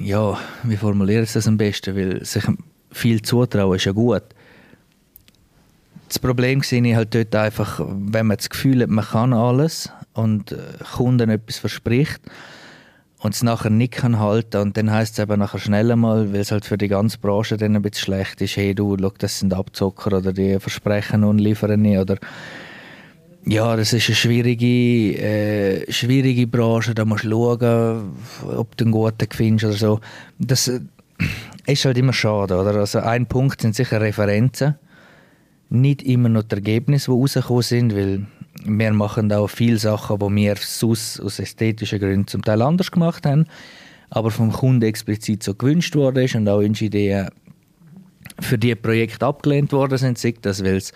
ja, 0.00 0.38
wie 0.62 0.76
formuliere 0.76 1.22
ich 1.22 1.32
das 1.32 1.48
am 1.48 1.56
besten? 1.56 1.96
Weil 1.96 2.24
sich 2.24 2.44
viel 2.92 3.22
zutrauen 3.22 3.76
ist 3.76 3.84
ja 3.84 3.92
gut. 3.92 4.22
Das 6.08 6.18
Problem 6.18 6.62
sehe 6.62 6.86
ich 6.86 6.94
halt 6.94 7.14
dort 7.14 7.34
einfach, 7.34 7.80
wenn 7.86 8.26
man 8.26 8.36
das 8.36 8.48
Gefühl 8.48 8.82
hat, 8.82 8.88
man 8.88 9.04
kann 9.04 9.32
alles 9.32 9.90
und 10.14 10.52
äh, 10.52 10.56
Kunden 10.94 11.28
etwas 11.28 11.58
verspricht, 11.58 12.20
und 13.20 13.34
es 13.34 13.42
nachher 13.42 13.70
nicht 13.70 13.94
kann 13.94 14.18
halten 14.18 14.58
und 14.58 14.76
dann 14.76 14.90
heißt 14.90 15.18
es 15.18 15.22
eben 15.22 15.38
nachher 15.38 15.58
schnell 15.58 15.90
einmal, 15.90 16.32
weil 16.32 16.40
es 16.40 16.52
halt 16.52 16.64
für 16.64 16.78
die 16.78 16.88
ganze 16.88 17.18
Branche 17.18 17.56
dann 17.56 17.74
ein 17.74 17.82
bisschen 17.82 18.04
schlecht 18.04 18.40
ist, 18.40 18.56
hey 18.56 18.74
du, 18.74 18.96
schau, 18.96 19.12
das 19.18 19.40
sind 19.40 19.52
Abzocker 19.52 20.18
oder 20.18 20.32
die 20.32 20.60
versprechen 20.60 21.24
und 21.24 21.38
liefern 21.38 21.82
nicht 21.82 21.98
oder 21.98 22.16
ja, 23.44 23.76
das 23.76 23.92
ist 23.92 24.08
eine 24.08 24.16
schwierige, 24.16 24.66
äh, 25.18 25.92
schwierige 25.92 26.46
Branche, 26.46 26.94
da 26.94 27.04
musst 27.04 27.24
du 27.24 27.30
schauen, 27.30 28.12
ob 28.56 28.76
du 28.76 28.84
einen 28.84 28.92
guten 28.92 29.28
findest 29.32 29.64
oder 29.64 29.74
so. 29.74 30.00
Das 30.38 30.68
äh, 30.68 30.80
ist 31.66 31.84
halt 31.84 31.96
immer 31.96 32.12
schade, 32.12 32.56
oder? 32.56 32.74
Also 32.74 32.98
ein 32.98 33.26
Punkt 33.26 33.62
sind 33.62 33.74
sicher 33.74 34.02
Referenzen, 34.02 34.74
nicht 35.70 36.02
immer 36.02 36.28
noch 36.28 36.42
die 36.42 36.56
Ergebnisse, 36.56 37.10
die 37.10 37.16
rausgekommen 37.16 37.62
sind, 37.62 37.94
weil 37.94 38.26
wir 38.68 38.92
machen 38.92 39.32
auch 39.32 39.48
viele 39.48 39.78
Sachen, 39.78 40.18
die 40.18 40.36
wir 40.36 40.56
sonst 40.56 41.20
aus 41.20 41.38
ästhetischen 41.38 41.98
Gründen 41.98 42.26
zum 42.26 42.42
Teil 42.42 42.62
anders 42.62 42.90
gemacht 42.90 43.26
haben, 43.26 43.46
aber 44.10 44.30
vom 44.30 44.52
Kunden 44.52 44.82
explizit 44.82 45.42
so 45.42 45.54
gewünscht 45.54 45.94
worden 45.94 46.24
ist 46.24 46.34
und 46.34 46.48
auch 46.48 46.58
unsere 46.58 46.86
Ideen 46.86 47.28
für 48.40 48.58
die 48.58 48.74
Projekte 48.74 49.26
abgelehnt 49.26 49.72
worden 49.72 49.98
sind, 49.98 50.18
sei 50.18 50.34
das, 50.40 50.62
weil 50.62 50.76
es 50.76 50.92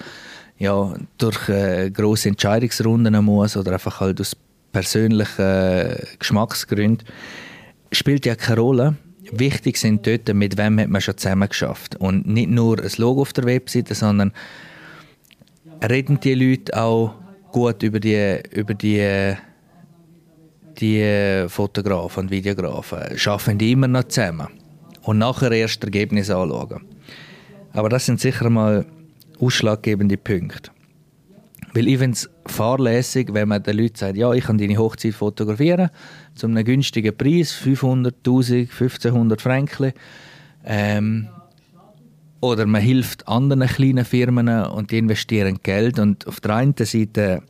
ja, 0.59 0.95
durch 1.19 1.49
äh, 1.49 1.91
grosse 1.91 2.29
Entscheidungsrunden 2.29 3.25
muss 3.25 3.57
oder 3.57 3.73
einfach 3.73 4.01
halt 4.01 4.21
aus 4.21 4.37
persönlichen 4.71 5.45
äh, 5.45 6.05
Geschmacksgründen, 6.19 7.07
spielt 7.91 8.27
ja 8.27 8.35
keine 8.35 8.61
Rolle. 8.61 8.97
Wichtig 9.31 9.77
sind 9.77 10.07
dort, 10.07 10.33
mit 10.35 10.59
wem 10.59 10.79
hat 10.79 10.89
man 10.89 11.01
schon 11.01 11.17
zusammen 11.17 11.49
geschafft. 11.49 11.97
Und 11.97 12.27
nicht 12.27 12.51
nur 12.51 12.81
ein 12.81 12.91
Logo 12.97 13.23
auf 13.23 13.33
der 13.33 13.45
Webseite, 13.45 13.95
sondern 13.95 14.33
reden 15.83 16.21
die 16.21 16.35
Leute 16.35 16.81
auch 16.81 17.15
gut 17.53 17.83
über 17.83 18.01
die, 18.01 18.41
über 18.51 18.75
die, 18.75 19.35
die 20.81 21.45
Fotografen 21.49 22.25
und 22.25 22.31
Videografen. 22.31 22.99
Arbeiten 23.27 23.59
die 23.59 23.73
immer 23.73 23.89
noch 23.89 24.05
zusammen. 24.05 24.49
Und 25.03 25.19
nachher 25.19 25.53
erst 25.53 25.83
Ergebnisse 25.85 26.37
anschauen. 26.37 26.83
Aber 27.73 27.89
das 27.89 28.07
sind 28.07 28.21
sicher 28.21 28.51
mal 28.51 28.87
ausschlaggebende 29.39 30.17
Punkte. 30.17 30.71
Weil 31.75 31.89
ich 31.89 31.99
finde 31.99 32.15
es 32.15 32.31
fahrlässig, 32.47 33.33
wenn 33.33 33.49
man 33.49 33.63
den 33.63 33.79
Leuten 33.79 33.97
sagt, 33.97 34.17
ja, 34.17 34.33
ich 34.33 34.45
kann 34.45 34.59
deine 34.59 34.77
Hochzeit 34.77 35.15
fotografieren, 35.15 35.91
zu 36.35 36.47
einem 36.47 36.65
günstigen 36.65 37.17
Preis, 37.17 37.53
500, 37.53 38.17
1000, 38.19 38.71
1500 38.71 39.41
Franken. 39.41 39.93
Ähm, 40.65 41.29
oder 42.43 42.67
man 42.67 42.83
hilft 42.83 43.29
anderen 43.29 43.69
kleinen 43.69 44.05
Firmen 44.05 44.49
und 44.49 44.91
die 44.91 44.99
investieren 44.99 45.61
Geld. 45.63 46.01
Und 46.01 46.27
auf 46.27 46.41
der 46.41 46.57
einen 46.57 46.75
Seite 46.77 47.45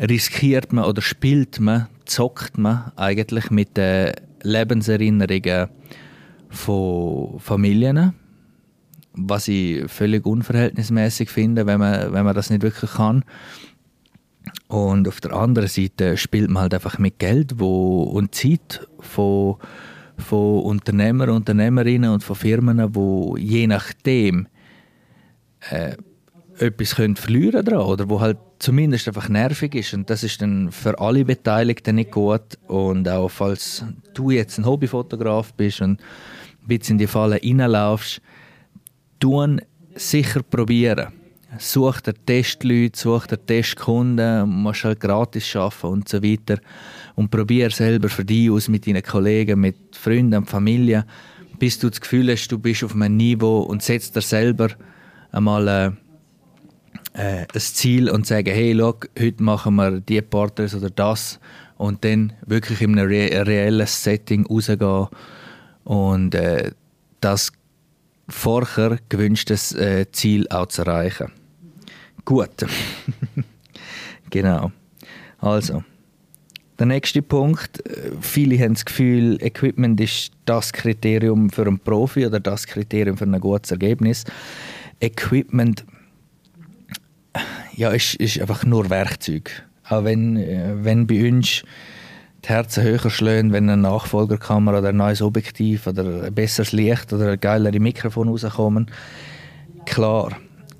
riskiert 0.00 0.72
man 0.72 0.86
oder 0.86 1.02
spielt 1.02 1.60
man, 1.60 1.88
zockt 2.06 2.56
man 2.56 2.92
eigentlich 2.96 3.50
mit 3.50 3.76
den 3.76 4.14
Lebenserinnerungen 4.42 5.68
von 6.48 7.38
Familien, 7.40 8.14
was 9.12 9.48
ich 9.48 9.90
völlig 9.90 10.24
unverhältnismäßig 10.24 11.28
finde, 11.28 11.66
wenn 11.66 11.80
man, 11.80 12.14
wenn 12.14 12.24
man 12.24 12.34
das 12.34 12.48
nicht 12.48 12.62
wirklich 12.62 12.92
kann. 12.92 13.22
Und 14.68 15.08
auf 15.08 15.20
der 15.20 15.34
anderen 15.34 15.68
Seite 15.68 16.16
spielt 16.16 16.48
man 16.48 16.62
halt 16.62 16.74
einfach 16.74 16.98
mit 16.98 17.18
Geld 17.18 17.60
wo, 17.60 18.04
und 18.04 18.34
Zeit 18.34 18.88
von 18.98 19.56
von 20.18 20.62
Unternehmern, 20.62 21.30
Unternehmerinnen 21.30 22.10
und 22.10 22.22
von 22.22 22.36
Firmen, 22.36 22.94
wo 22.94 23.36
je 23.36 23.66
nachdem 23.66 24.48
äh, 25.70 25.96
etwas 26.58 26.94
können 26.94 27.16
verlieren 27.16 27.64
dran 27.64 27.80
oder 27.80 28.08
wo 28.08 28.20
halt 28.20 28.38
zumindest 28.58 29.08
einfach 29.08 29.28
nervig 29.28 29.74
ist. 29.74 29.94
Und 29.94 30.08
das 30.08 30.22
ist 30.22 30.40
dann 30.40 30.72
für 30.72 30.98
alle 30.98 31.24
Beteiligten 31.24 31.96
nicht 31.96 32.12
gut. 32.12 32.58
Und 32.66 33.08
auch 33.08 33.28
falls 33.28 33.84
du 34.14 34.30
jetzt 34.30 34.58
ein 34.58 34.64
Hobbyfotograf 34.64 35.52
bist 35.54 35.82
und 35.82 36.00
ein 36.00 36.66
bisschen 36.66 36.94
in 36.94 36.98
die 36.98 37.06
Falle 37.06 37.40
reinlaufst, 37.42 38.20
tun 39.20 39.60
sicher 39.94 40.42
probieren 40.42 41.12
such 41.58 42.00
dir 42.00 42.14
Testleute, 42.14 42.98
such 42.98 43.26
dir 43.26 43.44
Testkunden, 43.44 44.48
musst 44.48 44.84
halt 44.84 45.00
gratis 45.00 45.56
arbeiten 45.56 45.86
und 45.86 46.08
so 46.08 46.22
weiter. 46.22 46.58
Und 47.14 47.30
probier 47.30 47.70
selber 47.70 48.08
für 48.08 48.24
dich 48.24 48.50
aus 48.50 48.68
mit 48.68 48.86
deinen 48.86 49.02
Kollegen, 49.02 49.60
mit 49.60 49.76
Freunden 49.96 50.34
und 50.34 50.50
Familie, 50.50 51.04
bis 51.58 51.78
du 51.78 51.88
das 51.88 52.00
Gefühl 52.00 52.30
hast, 52.30 52.48
du 52.48 52.58
bist 52.58 52.84
auf 52.84 52.94
einem 52.94 53.16
Niveau 53.16 53.60
und 53.60 53.82
setzt 53.82 54.16
dir 54.16 54.20
selber 54.20 54.68
einmal 55.32 55.68
äh, 55.68 55.90
äh, 57.16 57.46
ein 57.52 57.60
Ziel 57.60 58.10
und 58.10 58.26
sagen, 58.26 58.52
hey, 58.52 58.72
look, 58.72 59.08
heute 59.18 59.42
machen 59.42 59.76
wir 59.76 60.00
die 60.00 60.22
Partners 60.22 60.74
oder 60.74 60.90
das 60.90 61.40
und 61.78 62.04
dann 62.04 62.32
wirklich 62.46 62.80
in 62.82 62.98
einem 62.98 63.08
re 63.08 63.46
reellen 63.46 63.86
Setting 63.86 64.46
rausgehen 64.46 65.08
und 65.84 66.34
äh, 66.34 66.72
das 67.20 67.52
vorher 68.28 68.98
gewünschtes 69.08 69.72
äh, 69.74 70.06
Ziel 70.12 70.46
auch 70.48 70.66
zu 70.66 70.82
erreichen. 70.82 71.32
Gut. 72.26 72.66
genau. 74.30 74.72
Also, 75.38 75.82
der 76.78 76.86
nächste 76.86 77.22
Punkt. 77.22 77.82
Viele 78.20 78.58
haben 78.58 78.74
das 78.74 78.84
Gefühl, 78.84 79.38
Equipment 79.40 79.98
ist 80.00 80.32
das 80.44 80.72
Kriterium 80.72 81.48
für 81.48 81.62
einen 81.62 81.78
Profi 81.78 82.26
oder 82.26 82.40
das 82.40 82.66
Kriterium 82.66 83.16
für 83.16 83.24
ein 83.24 83.40
gutes 83.40 83.70
Ergebnis. 83.70 84.24
Equipment 85.00 85.86
ja, 87.74 87.90
ist, 87.90 88.16
ist 88.16 88.40
einfach 88.40 88.64
nur 88.64 88.90
Werkzeug. 88.90 89.64
Auch 89.88 90.04
wenn, 90.04 90.36
äh, 90.36 90.72
wenn 90.82 91.06
bei 91.06 91.28
uns 91.28 91.62
die 92.44 92.48
Herzen 92.48 92.82
höher 92.82 93.10
schlagen, 93.10 93.52
wenn 93.52 93.70
eine 93.70 93.80
Nachfolgerkamera 93.80 94.78
oder 94.78 94.88
ein 94.88 94.96
neues 94.96 95.22
Objektiv 95.22 95.86
oder 95.86 96.24
ein 96.24 96.34
besseres 96.34 96.72
Licht 96.72 97.12
oder 97.12 97.32
ein 97.32 97.40
geilere 97.40 97.78
Mikrofon 97.78 98.28
rauskommen. 98.28 98.90
Klar. 99.84 100.36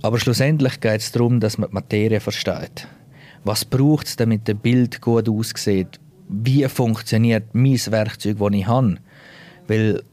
Aber 0.07 0.21
schlussendlich 0.21 0.79
geht 0.79 1.01
es 1.01 1.11
darum, 1.11 1.41
dass 1.41 1.59
man 1.59 1.69
die 1.69 1.75
Materie 1.75 2.21
versteht. 2.21 2.87
Was 3.43 3.65
braucht 3.65 4.07
es, 4.07 4.15
damit 4.15 4.47
das 4.47 4.55
Bild 4.55 5.01
gut 5.01 5.29
aussieht? 5.29 5.99
Wie 6.29 6.65
funktioniert 6.69 7.47
mein 7.55 7.81
Werkzeug, 7.89 8.37
das 8.39 8.53
ich 8.53 8.67
habe? 8.69 8.99
Weil 9.67 10.05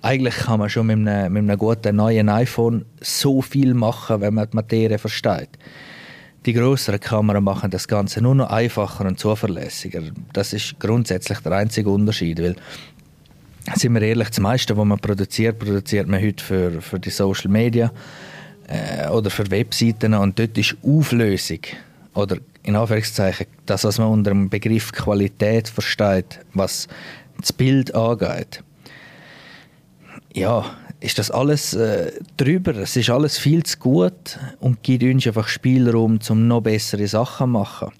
eigentlich 0.00 0.36
kann 0.36 0.60
man 0.60 0.70
schon 0.70 0.86
mit 0.86 0.96
einem, 0.96 1.30
mit 1.34 1.42
einem 1.42 1.58
guten 1.58 1.96
neuen 1.96 2.30
iPhone 2.30 2.86
so 3.02 3.42
viel 3.42 3.74
machen, 3.74 4.22
wenn 4.22 4.32
man 4.32 4.48
die 4.48 4.56
Materie 4.56 4.96
versteht. 4.96 5.50
Die 6.46 6.54
größeren 6.54 6.98
Kameras 6.98 7.42
machen 7.42 7.70
das 7.70 7.88
Ganze 7.88 8.22
nur 8.22 8.36
noch 8.36 8.48
einfacher 8.48 9.04
und 9.04 9.18
zuverlässiger. 9.18 10.00
Das 10.32 10.54
ist 10.54 10.80
grundsätzlich 10.80 11.40
der 11.40 11.52
einzige 11.52 11.90
Unterschied, 11.90 12.42
weil 12.42 12.56
sind 13.74 13.92
wir 13.92 14.00
ehrlich, 14.00 14.28
das 14.28 14.40
meiste, 14.40 14.78
was 14.78 14.84
man 14.86 14.98
produziert, 14.98 15.58
produziert 15.58 16.08
man 16.08 16.22
heute 16.22 16.42
für, 16.42 16.80
für 16.80 16.98
die 16.98 17.10
Social 17.10 17.50
Media 17.50 17.92
äh, 18.68 19.08
oder 19.08 19.30
für 19.30 19.50
Webseiten 19.50 20.14
und 20.14 20.38
dort 20.38 20.56
ist 20.58 20.76
Auflösung 20.82 21.60
oder 22.14 22.38
in 22.62 22.76
Anführungszeichen 22.76 23.46
das, 23.66 23.84
was 23.84 23.98
man 23.98 24.08
unter 24.08 24.30
dem 24.30 24.48
Begriff 24.48 24.92
Qualität 24.92 25.68
versteht, 25.68 26.40
was 26.54 26.88
das 27.38 27.52
Bild 27.52 27.94
angeht, 27.94 28.62
ja, 30.32 30.64
ist 31.00 31.18
das 31.18 31.30
alles 31.30 31.74
äh, 31.74 32.12
drüber. 32.36 32.74
Es 32.76 32.96
ist 32.96 33.10
alles 33.10 33.38
viel 33.38 33.62
zu 33.62 33.78
gut 33.78 34.38
und 34.60 34.82
gibt 34.82 35.02
uns 35.02 35.26
einfach 35.26 35.48
Spielraum, 35.48 36.18
um 36.28 36.48
noch 36.48 36.62
bessere 36.62 37.06
Sachen 37.06 37.46
zu 37.46 37.52
machen. 37.52 37.92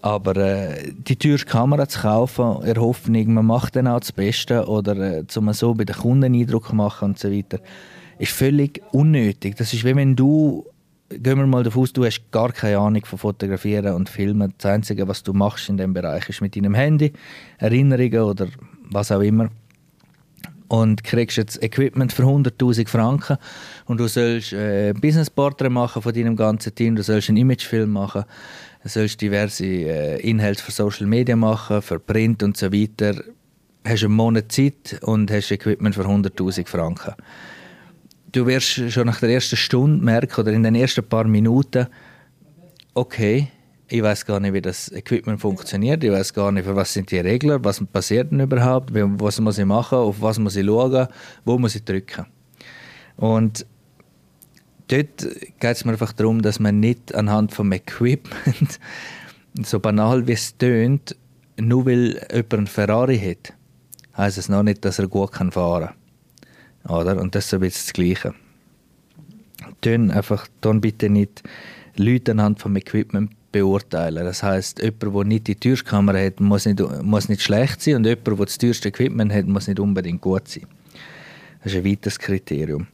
Aber 0.00 0.36
äh, 0.36 0.92
die 0.92 1.16
teure 1.16 1.44
Kamera 1.44 1.86
zu 1.86 2.00
kaufen, 2.00 2.56
in 2.62 2.74
der 2.74 2.82
Hoffnung, 2.82 3.34
man 3.34 3.46
macht 3.46 3.76
dann 3.76 3.86
auch 3.86 4.00
das 4.00 4.10
Beste 4.10 4.66
oder 4.66 4.96
äh, 4.96 5.24
um 5.36 5.52
so 5.52 5.74
bei 5.74 5.84
den 5.84 5.94
Kunden 5.94 6.34
Eindruck 6.34 6.68
zu 6.68 6.74
machen 6.74 7.10
und 7.10 7.18
so 7.18 7.30
weiter, 7.30 7.60
ist 8.22 8.32
völlig 8.32 8.80
unnötig. 8.92 9.56
Das 9.56 9.72
ist 9.74 9.84
wie 9.84 9.96
wenn 9.96 10.14
du, 10.14 10.64
gehen 11.08 11.38
wir 11.38 11.46
mal 11.46 11.64
davon 11.64 11.82
aus, 11.82 11.92
du 11.92 12.04
hast 12.04 12.30
gar 12.30 12.52
keine 12.52 12.78
Ahnung 12.78 13.04
von 13.04 13.18
Fotografieren 13.18 13.94
und 13.94 14.08
Filmen. 14.08 14.54
Das 14.58 14.70
Einzige, 14.70 15.08
was 15.08 15.24
du 15.24 15.32
machst 15.32 15.68
in 15.68 15.76
dem 15.76 15.92
Bereich, 15.92 16.28
ist 16.28 16.40
mit 16.40 16.54
deinem 16.54 16.74
Handy 16.74 17.12
Erinnerungen 17.58 18.20
oder 18.20 18.46
was 18.90 19.10
auch 19.10 19.22
immer 19.22 19.50
und 20.68 21.02
kriegst 21.02 21.36
jetzt 21.36 21.60
Equipment 21.64 22.12
für 22.12 22.22
100.000 22.22 22.88
Franken 22.88 23.38
und 23.86 23.98
du 23.98 24.06
sollst 24.06 24.52
äh, 24.52 24.94
Business-Portrait 24.94 25.72
machen 25.72 26.00
von 26.00 26.14
deinem 26.14 26.36
ganzen 26.36 26.74
Team, 26.76 26.94
du 26.94 27.02
sollst 27.02 27.28
einen 27.28 27.38
Imagefilm 27.38 27.90
machen, 27.90 28.24
du 28.84 28.88
sollst 28.88 29.20
diverse 29.20 29.66
äh, 29.66 30.20
Inhalte 30.20 30.62
für 30.62 30.70
Social 30.70 31.06
Media 31.06 31.34
machen, 31.34 31.82
für 31.82 31.98
Print 31.98 32.44
und 32.44 32.56
so 32.56 32.72
weiter. 32.72 33.20
Hast 33.84 34.04
einen 34.04 34.14
Monat 34.14 34.52
Zeit 34.52 35.00
und 35.02 35.30
hast 35.30 35.50
Equipment 35.50 35.96
für 35.96 36.04
100.000 36.04 36.68
Franken. 36.68 37.14
Du 38.32 38.46
wirst 38.46 38.90
schon 38.90 39.06
nach 39.06 39.20
der 39.20 39.28
ersten 39.28 39.56
Stunde 39.56 40.02
merken 40.02 40.40
oder 40.40 40.52
in 40.52 40.62
den 40.62 40.74
ersten 40.74 41.04
paar 41.04 41.24
Minuten, 41.24 41.86
okay, 42.94 43.48
ich 43.88 44.02
weiß 44.02 44.24
gar 44.24 44.40
nicht, 44.40 44.54
wie 44.54 44.62
das 44.62 44.90
Equipment 44.90 45.38
funktioniert, 45.38 46.02
ich 46.02 46.10
weiß 46.10 46.32
gar 46.32 46.50
nicht, 46.50 46.64
für 46.64 46.74
was 46.74 46.94
sind 46.94 47.10
die 47.10 47.18
Regeln, 47.18 47.62
was 47.62 47.84
passiert 47.84 48.32
denn 48.32 48.40
überhaupt, 48.40 48.88
was 48.94 49.38
muss 49.38 49.58
ich 49.58 49.66
machen, 49.66 49.98
auf 49.98 50.22
was 50.22 50.38
muss 50.38 50.56
ich 50.56 50.64
schauen, 50.64 51.08
wo 51.44 51.58
muss 51.58 51.74
ich 51.74 51.84
drücken. 51.84 52.24
Und 53.18 53.66
dort 54.88 55.26
geht 55.60 55.76
es 55.76 55.84
mir 55.84 55.92
einfach 55.92 56.12
darum, 56.12 56.40
dass 56.40 56.58
man 56.58 56.80
nicht 56.80 57.14
anhand 57.14 57.52
vom 57.52 57.70
Equipment, 57.70 58.80
so 59.62 59.78
banal 59.78 60.26
wie 60.26 60.32
es 60.32 60.56
tönt, 60.56 61.16
nur 61.60 61.84
weil 61.84 62.26
jemand 62.32 62.54
einen 62.54 62.66
Ferrari 62.66 63.18
hat, 63.18 63.52
heisst 64.16 64.38
es 64.38 64.48
noch 64.48 64.62
nicht, 64.62 64.86
dass 64.86 64.98
er 64.98 65.06
gut 65.06 65.34
fahren 65.34 65.50
kann. 65.50 65.94
Oder? 66.88 67.20
Und 67.20 67.34
das 67.34 67.46
ist 67.46 67.54
ein 67.54 67.60
bisschen 67.60 67.86
das 67.86 67.92
Gleiche. 67.92 68.34
Tun 69.80 70.10
einfach, 70.10 70.48
tun 70.60 70.80
bitte 70.80 71.08
nicht 71.08 71.42
Leute 71.96 72.32
anhand 72.32 72.60
vom 72.60 72.76
Equipment 72.76 73.30
beurteilen. 73.52 74.24
Das 74.24 74.42
heißt, 74.42 74.82
jemand, 74.82 75.02
der 75.02 75.24
nicht 75.24 75.46
die 75.46 75.54
Türkamera 75.54 76.18
hat, 76.18 76.40
muss 76.40 76.66
nicht, 76.66 76.80
muss 77.02 77.28
nicht 77.28 77.42
schlecht 77.42 77.82
sein 77.82 77.96
und 77.96 78.06
jemand, 78.06 78.26
der 78.26 78.36
das 78.36 78.58
teuerste 78.58 78.88
Equipment 78.88 79.32
hat, 79.32 79.46
muss 79.46 79.68
nicht 79.68 79.78
unbedingt 79.78 80.20
gut 80.20 80.48
sein. 80.48 80.66
Das 81.62 81.72
ist 81.72 81.78
ein 81.78 81.84
weiteres 81.84 82.18
Kriterium. 82.18 82.86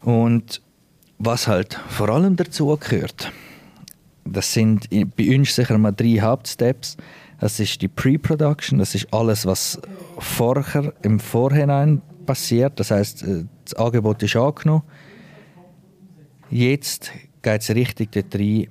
Und 0.00 0.62
was 1.18 1.46
halt 1.46 1.74
vor 1.88 2.08
allem 2.08 2.36
dazu 2.36 2.76
gehört, 2.76 3.30
das 4.24 4.52
sind 4.52 4.88
bei 5.16 5.36
uns 5.36 5.54
sicher 5.54 5.76
mal 5.78 5.92
drei 5.92 6.18
Hauptsteps. 6.20 6.96
Das 7.38 7.60
ist 7.60 7.80
die 7.80 7.88
Pre-Production, 7.88 8.78
das 8.78 8.94
ist 8.94 9.12
alles, 9.12 9.46
was 9.46 9.80
vorher 10.18 10.92
im 11.02 11.20
Vorhinein 11.20 12.02
passiert. 12.30 12.78
Das 12.78 12.92
heißt, 12.92 13.24
äh, 13.24 13.44
das 13.64 13.74
Angebot 13.74 14.22
ist 14.22 14.36
angenommen. 14.36 14.84
Jetzt 16.48 17.10
geht 17.42 17.62
es 17.62 17.70
richtig 17.70 18.12
dort 18.12 18.34
rein, 18.34 18.68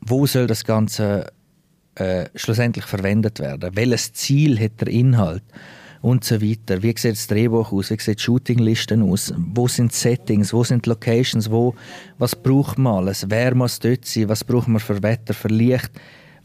wo 0.00 0.24
soll 0.26 0.46
das 0.46 0.64
Ganze 0.64 1.32
äh, 1.96 2.26
schlussendlich 2.36 2.84
verwendet 2.84 3.40
werden? 3.40 3.70
Welches 3.74 4.12
Ziel 4.12 4.58
hat 4.60 4.80
der 4.80 4.88
Inhalt? 4.88 5.42
Und 6.00 6.22
so 6.22 6.40
weiter. 6.40 6.80
Wie 6.80 6.94
sieht 6.96 7.16
das 7.16 7.26
Drehbuch 7.26 7.72
aus? 7.72 7.90
Wie 7.90 7.98
sieht 7.98 8.20
die 8.20 8.22
Shootinglisten 8.22 9.02
aus? 9.02 9.34
Wo 9.36 9.66
sind 9.66 9.92
Settings? 9.92 10.52
Wo 10.52 10.62
sind 10.62 10.86
Locations? 10.86 11.50
Wo, 11.50 11.74
was 12.18 12.36
braucht 12.36 12.78
man 12.78 12.98
alles? 12.98 13.26
Wer 13.28 13.52
muss 13.56 13.80
dort 13.80 14.04
sein? 14.04 14.28
Was 14.28 14.44
braucht 14.44 14.68
man 14.68 14.78
für 14.78 15.02
Wetter, 15.02 15.34
für 15.34 15.48
Licht? 15.48 15.90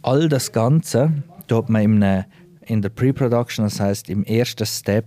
All 0.02 0.28
das 0.28 0.52
Ganze 0.52 1.12
tut 1.48 1.70
man 1.70 1.84
in, 1.84 2.26
in 2.66 2.82
der 2.82 2.90
Pre-Production, 2.90 3.66
das 3.66 3.80
heißt 3.80 4.10
im 4.10 4.24
ersten 4.24 4.66
Step, 4.66 5.06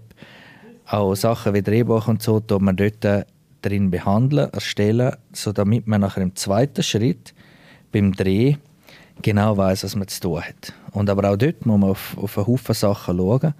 auch 0.88 1.14
Sachen 1.14 1.54
wie 1.54 1.62
Drehbuch 1.62 2.08
und 2.08 2.22
so, 2.22 2.40
tut 2.40 2.62
man 2.62 2.76
dort 2.76 3.04
drin 3.62 3.90
behandeln, 3.90 4.50
erstellen, 4.52 5.16
so 5.32 5.52
damit 5.52 5.86
man 5.86 6.00
nachher 6.00 6.22
im 6.22 6.36
zweiten 6.36 6.82
Schritt 6.82 7.34
beim 7.92 8.12
Dreh 8.12 8.56
genau 9.22 9.56
weiß, 9.56 9.84
was 9.84 9.96
man 9.96 10.08
zu 10.08 10.20
tun 10.20 10.42
hat. 10.42 10.72
Und 10.92 11.10
aber 11.10 11.30
auch 11.30 11.36
dort 11.36 11.66
muss 11.66 11.80
man 11.80 11.90
auf, 11.90 12.16
auf 12.18 12.38
einen 12.38 12.46
Haufen 12.46 12.74
Sachen 12.74 13.16
schauen. 13.16 13.54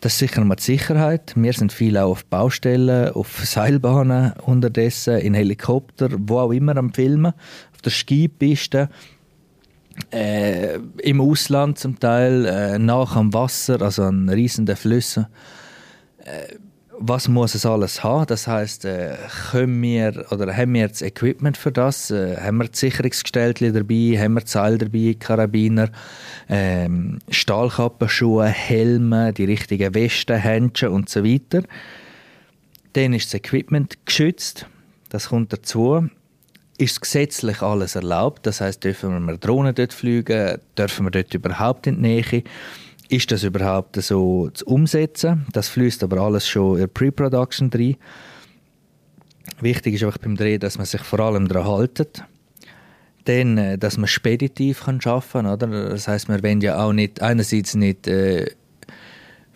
Das 0.00 0.12
ist 0.12 0.18
sicher 0.18 0.44
mal 0.44 0.56
die 0.56 0.62
Sicherheit. 0.62 1.32
Wir 1.34 1.52
sind 1.54 1.72
viel 1.72 1.96
auch 1.96 2.10
auf 2.10 2.26
Baustellen, 2.26 3.14
auf 3.14 3.40
Seilbahnen 3.44 4.34
unterdessen, 4.44 5.18
in 5.18 5.32
Helikopter, 5.32 6.10
wo 6.18 6.40
auch 6.40 6.52
immer 6.52 6.76
am 6.76 6.92
Filmen, 6.92 7.32
auf 7.72 7.82
der 7.82 7.90
Skipiste, 7.90 8.90
äh, 10.12 10.74
im 11.02 11.20
Ausland 11.20 11.78
zum 11.78 11.98
Teil, 11.98 12.44
äh, 12.44 12.78
nach 12.78 13.16
am 13.16 13.32
Wasser, 13.32 13.80
also 13.80 14.02
an 14.02 14.28
riesigen 14.28 14.76
Flüssen. 14.76 15.26
Was 16.96 17.26
muss 17.26 17.56
es 17.56 17.66
alles 17.66 18.04
haben? 18.04 18.26
Das 18.26 18.46
heißt, 18.46 18.84
äh, 18.84 19.16
können 19.50 19.82
wir 19.82 20.26
oder 20.30 20.56
haben 20.56 20.74
wir 20.74 20.86
das 20.86 21.02
Equipment 21.02 21.56
für 21.56 21.72
das? 21.72 22.12
Äh, 22.12 22.36
haben 22.40 22.58
wir 22.58 22.68
Sicherungsgestellte 22.72 23.72
dabei? 23.72 24.16
Haben 24.16 24.34
wir 24.34 24.42
Seil 24.44 24.78
dabei? 24.78 25.16
Karabiner, 25.18 25.90
ähm, 26.48 27.18
Stahlkappenschuhe, 27.28 28.46
Helme, 28.46 29.32
die 29.32 29.44
richtigen 29.44 29.92
Westen, 29.94 30.36
Händchen 30.36 30.90
und 30.90 31.08
so 31.08 31.24
weiter. 31.24 31.64
Dann 32.92 33.12
ist 33.12 33.26
das 33.26 33.34
Equipment 33.34 34.06
geschützt. 34.06 34.66
Das 35.08 35.30
kommt 35.30 35.52
dazu. 35.52 36.08
Ist 36.78 37.00
gesetzlich 37.00 37.60
alles 37.60 37.96
erlaubt? 37.96 38.46
Das 38.46 38.60
heißt, 38.60 38.84
dürfen 38.84 39.10
wir 39.10 39.20
mit 39.20 39.44
Drohnen 39.44 39.74
dort 39.74 39.92
fliegen? 39.92 40.58
Dürfen 40.78 41.06
wir 41.06 41.10
dort 41.10 41.34
überhaupt 41.34 41.88
in 41.88 41.96
die 41.96 42.22
Nähe? 42.22 42.44
Ist 43.08 43.30
das 43.30 43.42
überhaupt 43.42 43.96
so 43.96 44.50
zu 44.50 44.66
umsetzen? 44.66 45.46
Das 45.52 45.68
fließt 45.68 46.02
aber 46.02 46.20
alles 46.20 46.48
schon 46.48 46.78
in 46.78 46.88
Pre-Production 46.88 47.70
rein. 47.72 47.96
Wichtig 49.60 49.94
ist 49.94 50.04
einfach 50.04 50.18
beim 50.18 50.36
Dreh, 50.36 50.58
dass 50.58 50.78
man 50.78 50.86
sich 50.86 51.02
vor 51.02 51.20
allem 51.20 51.48
daran 51.48 51.66
haltet. 51.66 52.24
Dann, 53.24 53.56
äh, 53.56 53.78
dass 53.78 53.96
man 53.96 54.08
speditiv 54.08 54.84
kann 54.84 55.00
arbeiten 55.04 55.58
kann. 55.58 55.70
Das 55.70 56.08
heißt, 56.08 56.28
wir 56.28 56.42
wollen 56.42 56.60
ja 56.60 56.82
auch 56.82 56.92
nicht, 56.92 57.22
einerseits 57.22 57.74
nicht 57.74 58.06
äh, 58.06 58.46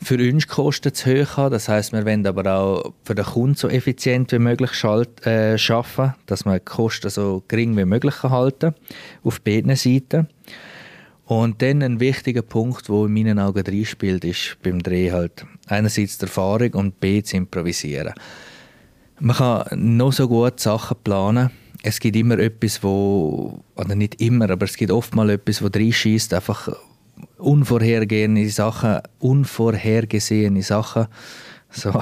für 0.01 0.17
uns 0.17 0.47
Kosten 0.47 0.95
zu 0.95 1.11
hoch 1.11 1.37
haben. 1.37 1.53
Das 1.53 1.69
heißt, 1.69 1.93
wir 1.93 2.05
wollen 2.07 2.27
aber 2.27 2.55
auch 2.55 2.93
für 3.05 3.15
den 3.15 3.25
Kunden 3.25 3.57
so 3.57 3.69
effizient 3.69 4.33
wie 4.33 4.39
möglich 4.39 4.73
schalt, 4.73 5.27
äh, 5.27 5.57
arbeiten, 5.69 6.15
dass 6.27 6.45
man 6.45 6.59
die 6.59 6.65
Kosten 6.65 7.11
so 7.11 7.43
gering 7.49 7.77
wie 7.77 7.85
möglich 7.85 8.23
halten 8.23 8.75
auf 9.25 9.41
beiden 9.41 9.75
Seiten. 9.77 10.29
Und 11.29 11.61
dann 11.61 11.83
ein 11.83 12.01
wichtiger 12.01 12.41
Punkt, 12.41 12.88
wo 12.88 13.05
in 13.05 13.12
meinen 13.12 13.38
Augen 13.38 13.62
reinspielt, 13.62 14.25
ist 14.25 14.57
beim 14.62 14.83
Dreh 14.83 15.12
halt 15.12 15.45
einerseits 15.67 16.17
die 16.17 16.25
Erfahrung 16.25 16.73
und 16.73 17.01
B, 17.01 17.23
zu 17.23 17.37
improvisieren. 17.37 18.14
Man 19.21 19.37
kann 19.37 19.97
noch 19.97 20.11
so 20.11 20.27
gut 20.27 20.59
Sachen 20.59 20.97
planen. 21.05 21.51
Es 21.83 22.01
gibt 22.01 22.17
immer 22.17 22.38
etwas, 22.38 22.83
wo, 22.83 23.62
oder 23.77 23.95
nicht 23.95 24.23
immer, 24.23 24.49
aber 24.49 24.64
es 24.64 24.75
gibt 24.79 24.91
oft 24.91 25.14
mal 25.14 25.29
etwas, 25.29 25.61
wo 25.61 25.67
reinschießt, 25.67 26.33
einfach 26.33 26.75
unvorhergehende 27.37 28.49
Sachen, 28.49 29.01
unvorhergesehene 29.19 30.62
Sachen, 30.62 31.09
so, 31.69 31.93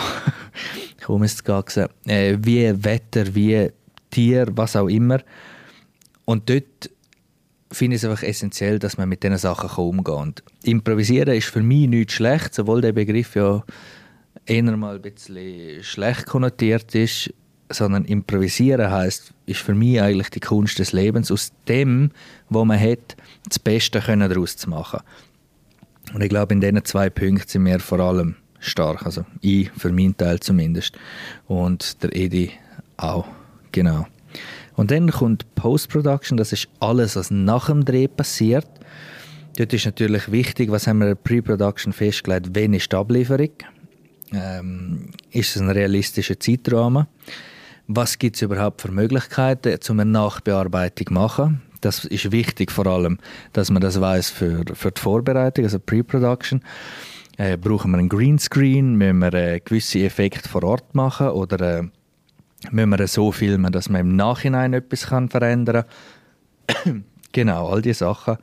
kaum 1.01 1.25
ist 1.25 1.35
es 1.35 1.43
gesagt, 1.43 1.91
äh, 2.07 2.39
wie 2.41 2.73
Wetter, 2.85 3.35
wie 3.35 3.73
Tier, 4.09 4.47
was 4.53 4.77
auch 4.77 4.87
immer. 4.87 5.19
Und 6.27 6.49
dort 6.49 6.91
finde 7.73 7.97
ich 7.97 8.03
es 8.03 8.09
einfach 8.09 8.23
essentiell, 8.23 8.79
dass 8.79 8.99
man 8.99 9.09
mit 9.09 9.23
diesen 9.23 9.39
Sachen 9.39 9.85
umgehen 9.85 10.35
kann. 10.35 10.35
Improvisieren 10.63 11.35
ist 11.35 11.49
für 11.49 11.63
mich 11.63 11.89
nichts 11.89 12.15
schlecht, 12.15 12.59
obwohl 12.59 12.81
der 12.81 12.93
Begriff 12.93 13.35
ja 13.35 13.65
eher 14.45 14.77
mal 14.77 14.97
ein 14.97 15.03
bisschen 15.03 15.83
schlecht 15.83 16.27
konnotiert 16.27 16.95
ist, 16.95 17.33
sondern 17.71 18.05
improvisieren 18.05 18.91
heißt, 18.91 19.33
ist 19.47 19.61
für 19.61 19.75
mich 19.75 20.01
eigentlich 20.01 20.31
die 20.31 20.41
Kunst 20.41 20.79
des 20.79 20.93
Lebens, 20.93 21.33
aus 21.33 21.53
dem, 21.69 22.11
was 22.49 22.65
man 22.65 22.81
hat, 22.81 23.17
das 23.49 23.59
Beste 23.59 24.01
können 24.01 24.29
daraus 24.29 24.57
zu 24.57 24.71
machen. 24.71 25.01
Und 26.15 26.23
ich 26.23 26.29
glaube, 26.29 26.55
in 26.55 26.61
diesen 26.61 26.85
zwei 26.85 27.11
Punkten 27.11 27.49
sind 27.49 27.65
wir 27.65 27.81
vor 27.81 27.99
allem 27.99 28.37
stark. 28.61 29.05
Also 29.05 29.25
ich, 29.41 29.71
für 29.73 29.91
meinen 29.91 30.17
Teil 30.17 30.39
zumindest. 30.41 30.97
Und 31.47 32.03
der 32.03 32.15
Edi 32.15 32.53
auch. 32.97 33.27
Genau. 33.73 34.07
Und 34.77 34.91
dann 34.91 35.11
kommt 35.11 35.55
Post-Production, 35.55 36.37
das 36.37 36.53
ist 36.53 36.69
alles, 36.81 37.17
was 37.17 37.31
nach 37.31 37.67
dem 37.67 37.85
Dreh 37.85 38.09
passiert. 38.09 38.69
Dort 39.57 39.73
ist 39.73 39.87
natürlich 39.87 40.31
wichtig, 40.31 40.71
was 40.71 40.87
haben 40.87 40.99
wir 40.99 41.09
in 41.09 41.17
Pre-Production 41.17 41.95
festgelegt, 41.95 42.51
wann 42.53 42.75
ist 42.75 42.93
die 42.93 42.97
Ablieferung, 42.97 43.51
ähm, 44.33 45.11
ist 45.31 45.57
es 45.57 45.63
ein 45.63 45.71
realistischer 45.71 46.39
Zeitrahmen, 46.39 47.07
was 47.87 48.19
gibt 48.19 48.37
es 48.37 48.43
überhaupt 48.43 48.83
für 48.83 48.93
Möglichkeiten, 48.93 49.79
um 49.89 50.01
eine 50.01 50.11
Nachbearbeitung 50.11 51.07
zu 51.07 51.13
machen. 51.15 51.63
Das 51.81 52.05
ist 52.05 52.33
wichtig 52.33 52.71
vor 52.71 52.87
allem, 52.87 53.19
dass 53.55 53.71
man 53.71 53.81
das 53.81 54.01
weiß 54.01 54.29
für, 54.31 54.65
für 54.75 54.91
die 54.91 55.01
Vorbereitung, 55.01 55.65
also 55.65 55.79
Pre-Production. 55.79 56.61
Äh, 57.39 57.57
brauchen 57.57 57.91
wir 57.93 57.99
einen 57.99 58.09
Greenscreen, 58.09 58.97
müssen 58.97 59.19
wir 59.19 59.33
äh, 59.35 59.61
gewisse 59.61 60.01
Effekte 60.01 60.49
vor 60.49 60.65
Ort 60.65 60.95
machen 60.95 61.29
oder 61.29 61.79
äh, 61.79 61.83
müssen 62.71 62.91
wir 62.91 63.07
so 63.07 63.33
filmen, 63.33 63.73
dass 63.73 63.89
man 63.89 64.01
im 64.03 64.17
Nachhinein 64.17 64.73
etwas 64.73 65.09
kann 65.09 65.29
verändern 65.29 65.85
kann. 66.67 67.05
genau, 67.33 67.69
all 67.69 67.83
die 67.83 67.93
Sachen, 67.93 68.37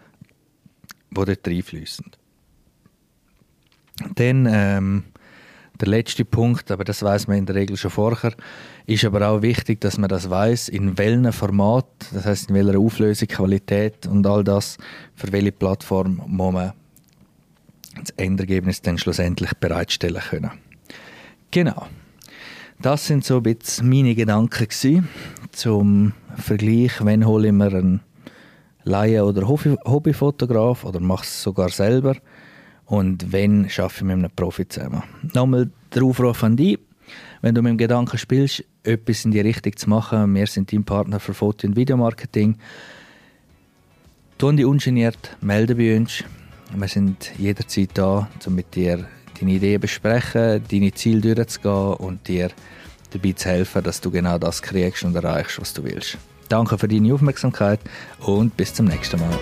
die 1.12 1.26
dort 1.26 1.48
reinfließen. 1.48 2.06
Dann 4.16 4.48
ähm, 4.50 5.04
der 5.80 5.88
letzte 5.88 6.26
Punkt, 6.26 6.72
aber 6.72 6.84
das 6.84 7.04
weiß 7.04 7.28
man 7.28 7.38
in 7.38 7.46
der 7.46 7.56
Regel 7.56 7.78
schon 7.78 7.92
vorher, 7.92 8.34
ist 8.86 9.06
aber 9.06 9.28
auch 9.28 9.42
wichtig, 9.42 9.82
dass 9.82 9.98
man 9.98 10.10
das 10.10 10.30
weiß, 10.30 10.70
in 10.70 10.98
welchem 10.98 11.32
Format, 11.34 11.88
das 12.14 12.26
heißt 12.26 12.50
in 12.50 12.56
welcher 12.56 12.80
Auflösung, 12.80 13.28
Qualität 13.28 14.06
und 14.08 14.26
all 14.26 14.44
das, 14.44 14.78
für 15.16 15.32
welche 15.32 15.52
Plattform 15.52 16.22
muss 16.26 16.54
man 16.54 16.74
das 18.00 18.12
Endergebnis 18.12 18.82
dann 18.82 18.98
schlussendlich 18.98 19.54
bereitstellen 19.56 20.22
können. 20.22 20.52
Genau. 21.52 21.88
Das 22.84 23.08
sind 23.08 23.24
so 23.24 23.38
ein 23.38 23.44
bisschen 23.44 23.88
meine 23.88 24.14
Gedanken 24.14 25.08
zum 25.54 26.12
Vergleich, 26.36 26.92
wenn 27.00 27.26
hole 27.26 27.48
ich 27.48 27.54
mir 27.54 27.74
einen 27.74 28.02
Laie- 28.84 29.24
oder 29.24 29.48
Hobbyfotograf 29.48 30.84
oder 30.84 31.00
mache 31.00 31.24
es 31.24 31.42
sogar 31.42 31.70
selber 31.70 32.18
und 32.86 33.32
wenn 33.32 33.70
schaffe 33.70 34.00
ich 34.00 34.04
mit 34.04 34.18
einem 34.18 34.32
Profi 34.36 34.68
zusammen. 34.68 35.02
Nochmal 35.34 35.72
der 35.96 36.04
Aufruf 36.04 36.44
an 36.44 36.58
dich, 36.58 36.78
wenn 37.42 37.56
du 37.56 37.62
mit 37.62 37.70
dem 37.70 37.78
Gedanken 37.78 38.18
spielst, 38.18 38.66
etwas 38.84 39.24
in 39.24 39.32
die 39.32 39.40
Richtung 39.40 39.78
zu 39.78 39.90
machen, 39.90 40.36
wir 40.36 40.48
sind 40.48 40.74
dein 40.74 40.84
Partner 40.84 41.22
für 41.22 41.34
Foto- 41.34 41.66
und 41.66 41.78
Videomarketing, 41.78 42.58
tun 44.38 44.58
die 44.58 44.66
ungeniert, 44.66 45.38
melde 45.40 45.76
bei 45.76 45.96
uns. 45.96 46.22
Wir 46.76 46.88
sind 46.90 47.32
jederzeit 47.38 47.92
da, 47.94 48.28
um 48.46 48.56
mit 48.56 48.76
dir 48.76 49.06
deine 49.44 49.58
Ideen 49.58 49.82
besprechen, 49.82 50.64
deine 50.70 50.94
Ziele 50.94 51.36
durchzugehen 51.36 51.94
und 51.96 52.28
dir 52.28 52.50
dabei 53.12 53.34
zu 53.34 53.50
helfen, 53.50 53.84
dass 53.84 54.02
du 54.02 54.10
genau 54.10 54.38
das 54.38 54.62
kriegst 54.62 55.04
und 55.04 55.16
erreichst, 55.16 55.60
was 55.60 55.74
du 55.74 55.84
willst. 55.84 56.18
Danke 56.50 56.78
für 56.78 56.88
deine 56.88 57.14
Aufmerksamkeit 57.14 57.80
und 58.20 58.56
bis 58.56 58.74
zum 58.74 58.88
nächsten 58.88 59.20
Mal. 59.20 59.40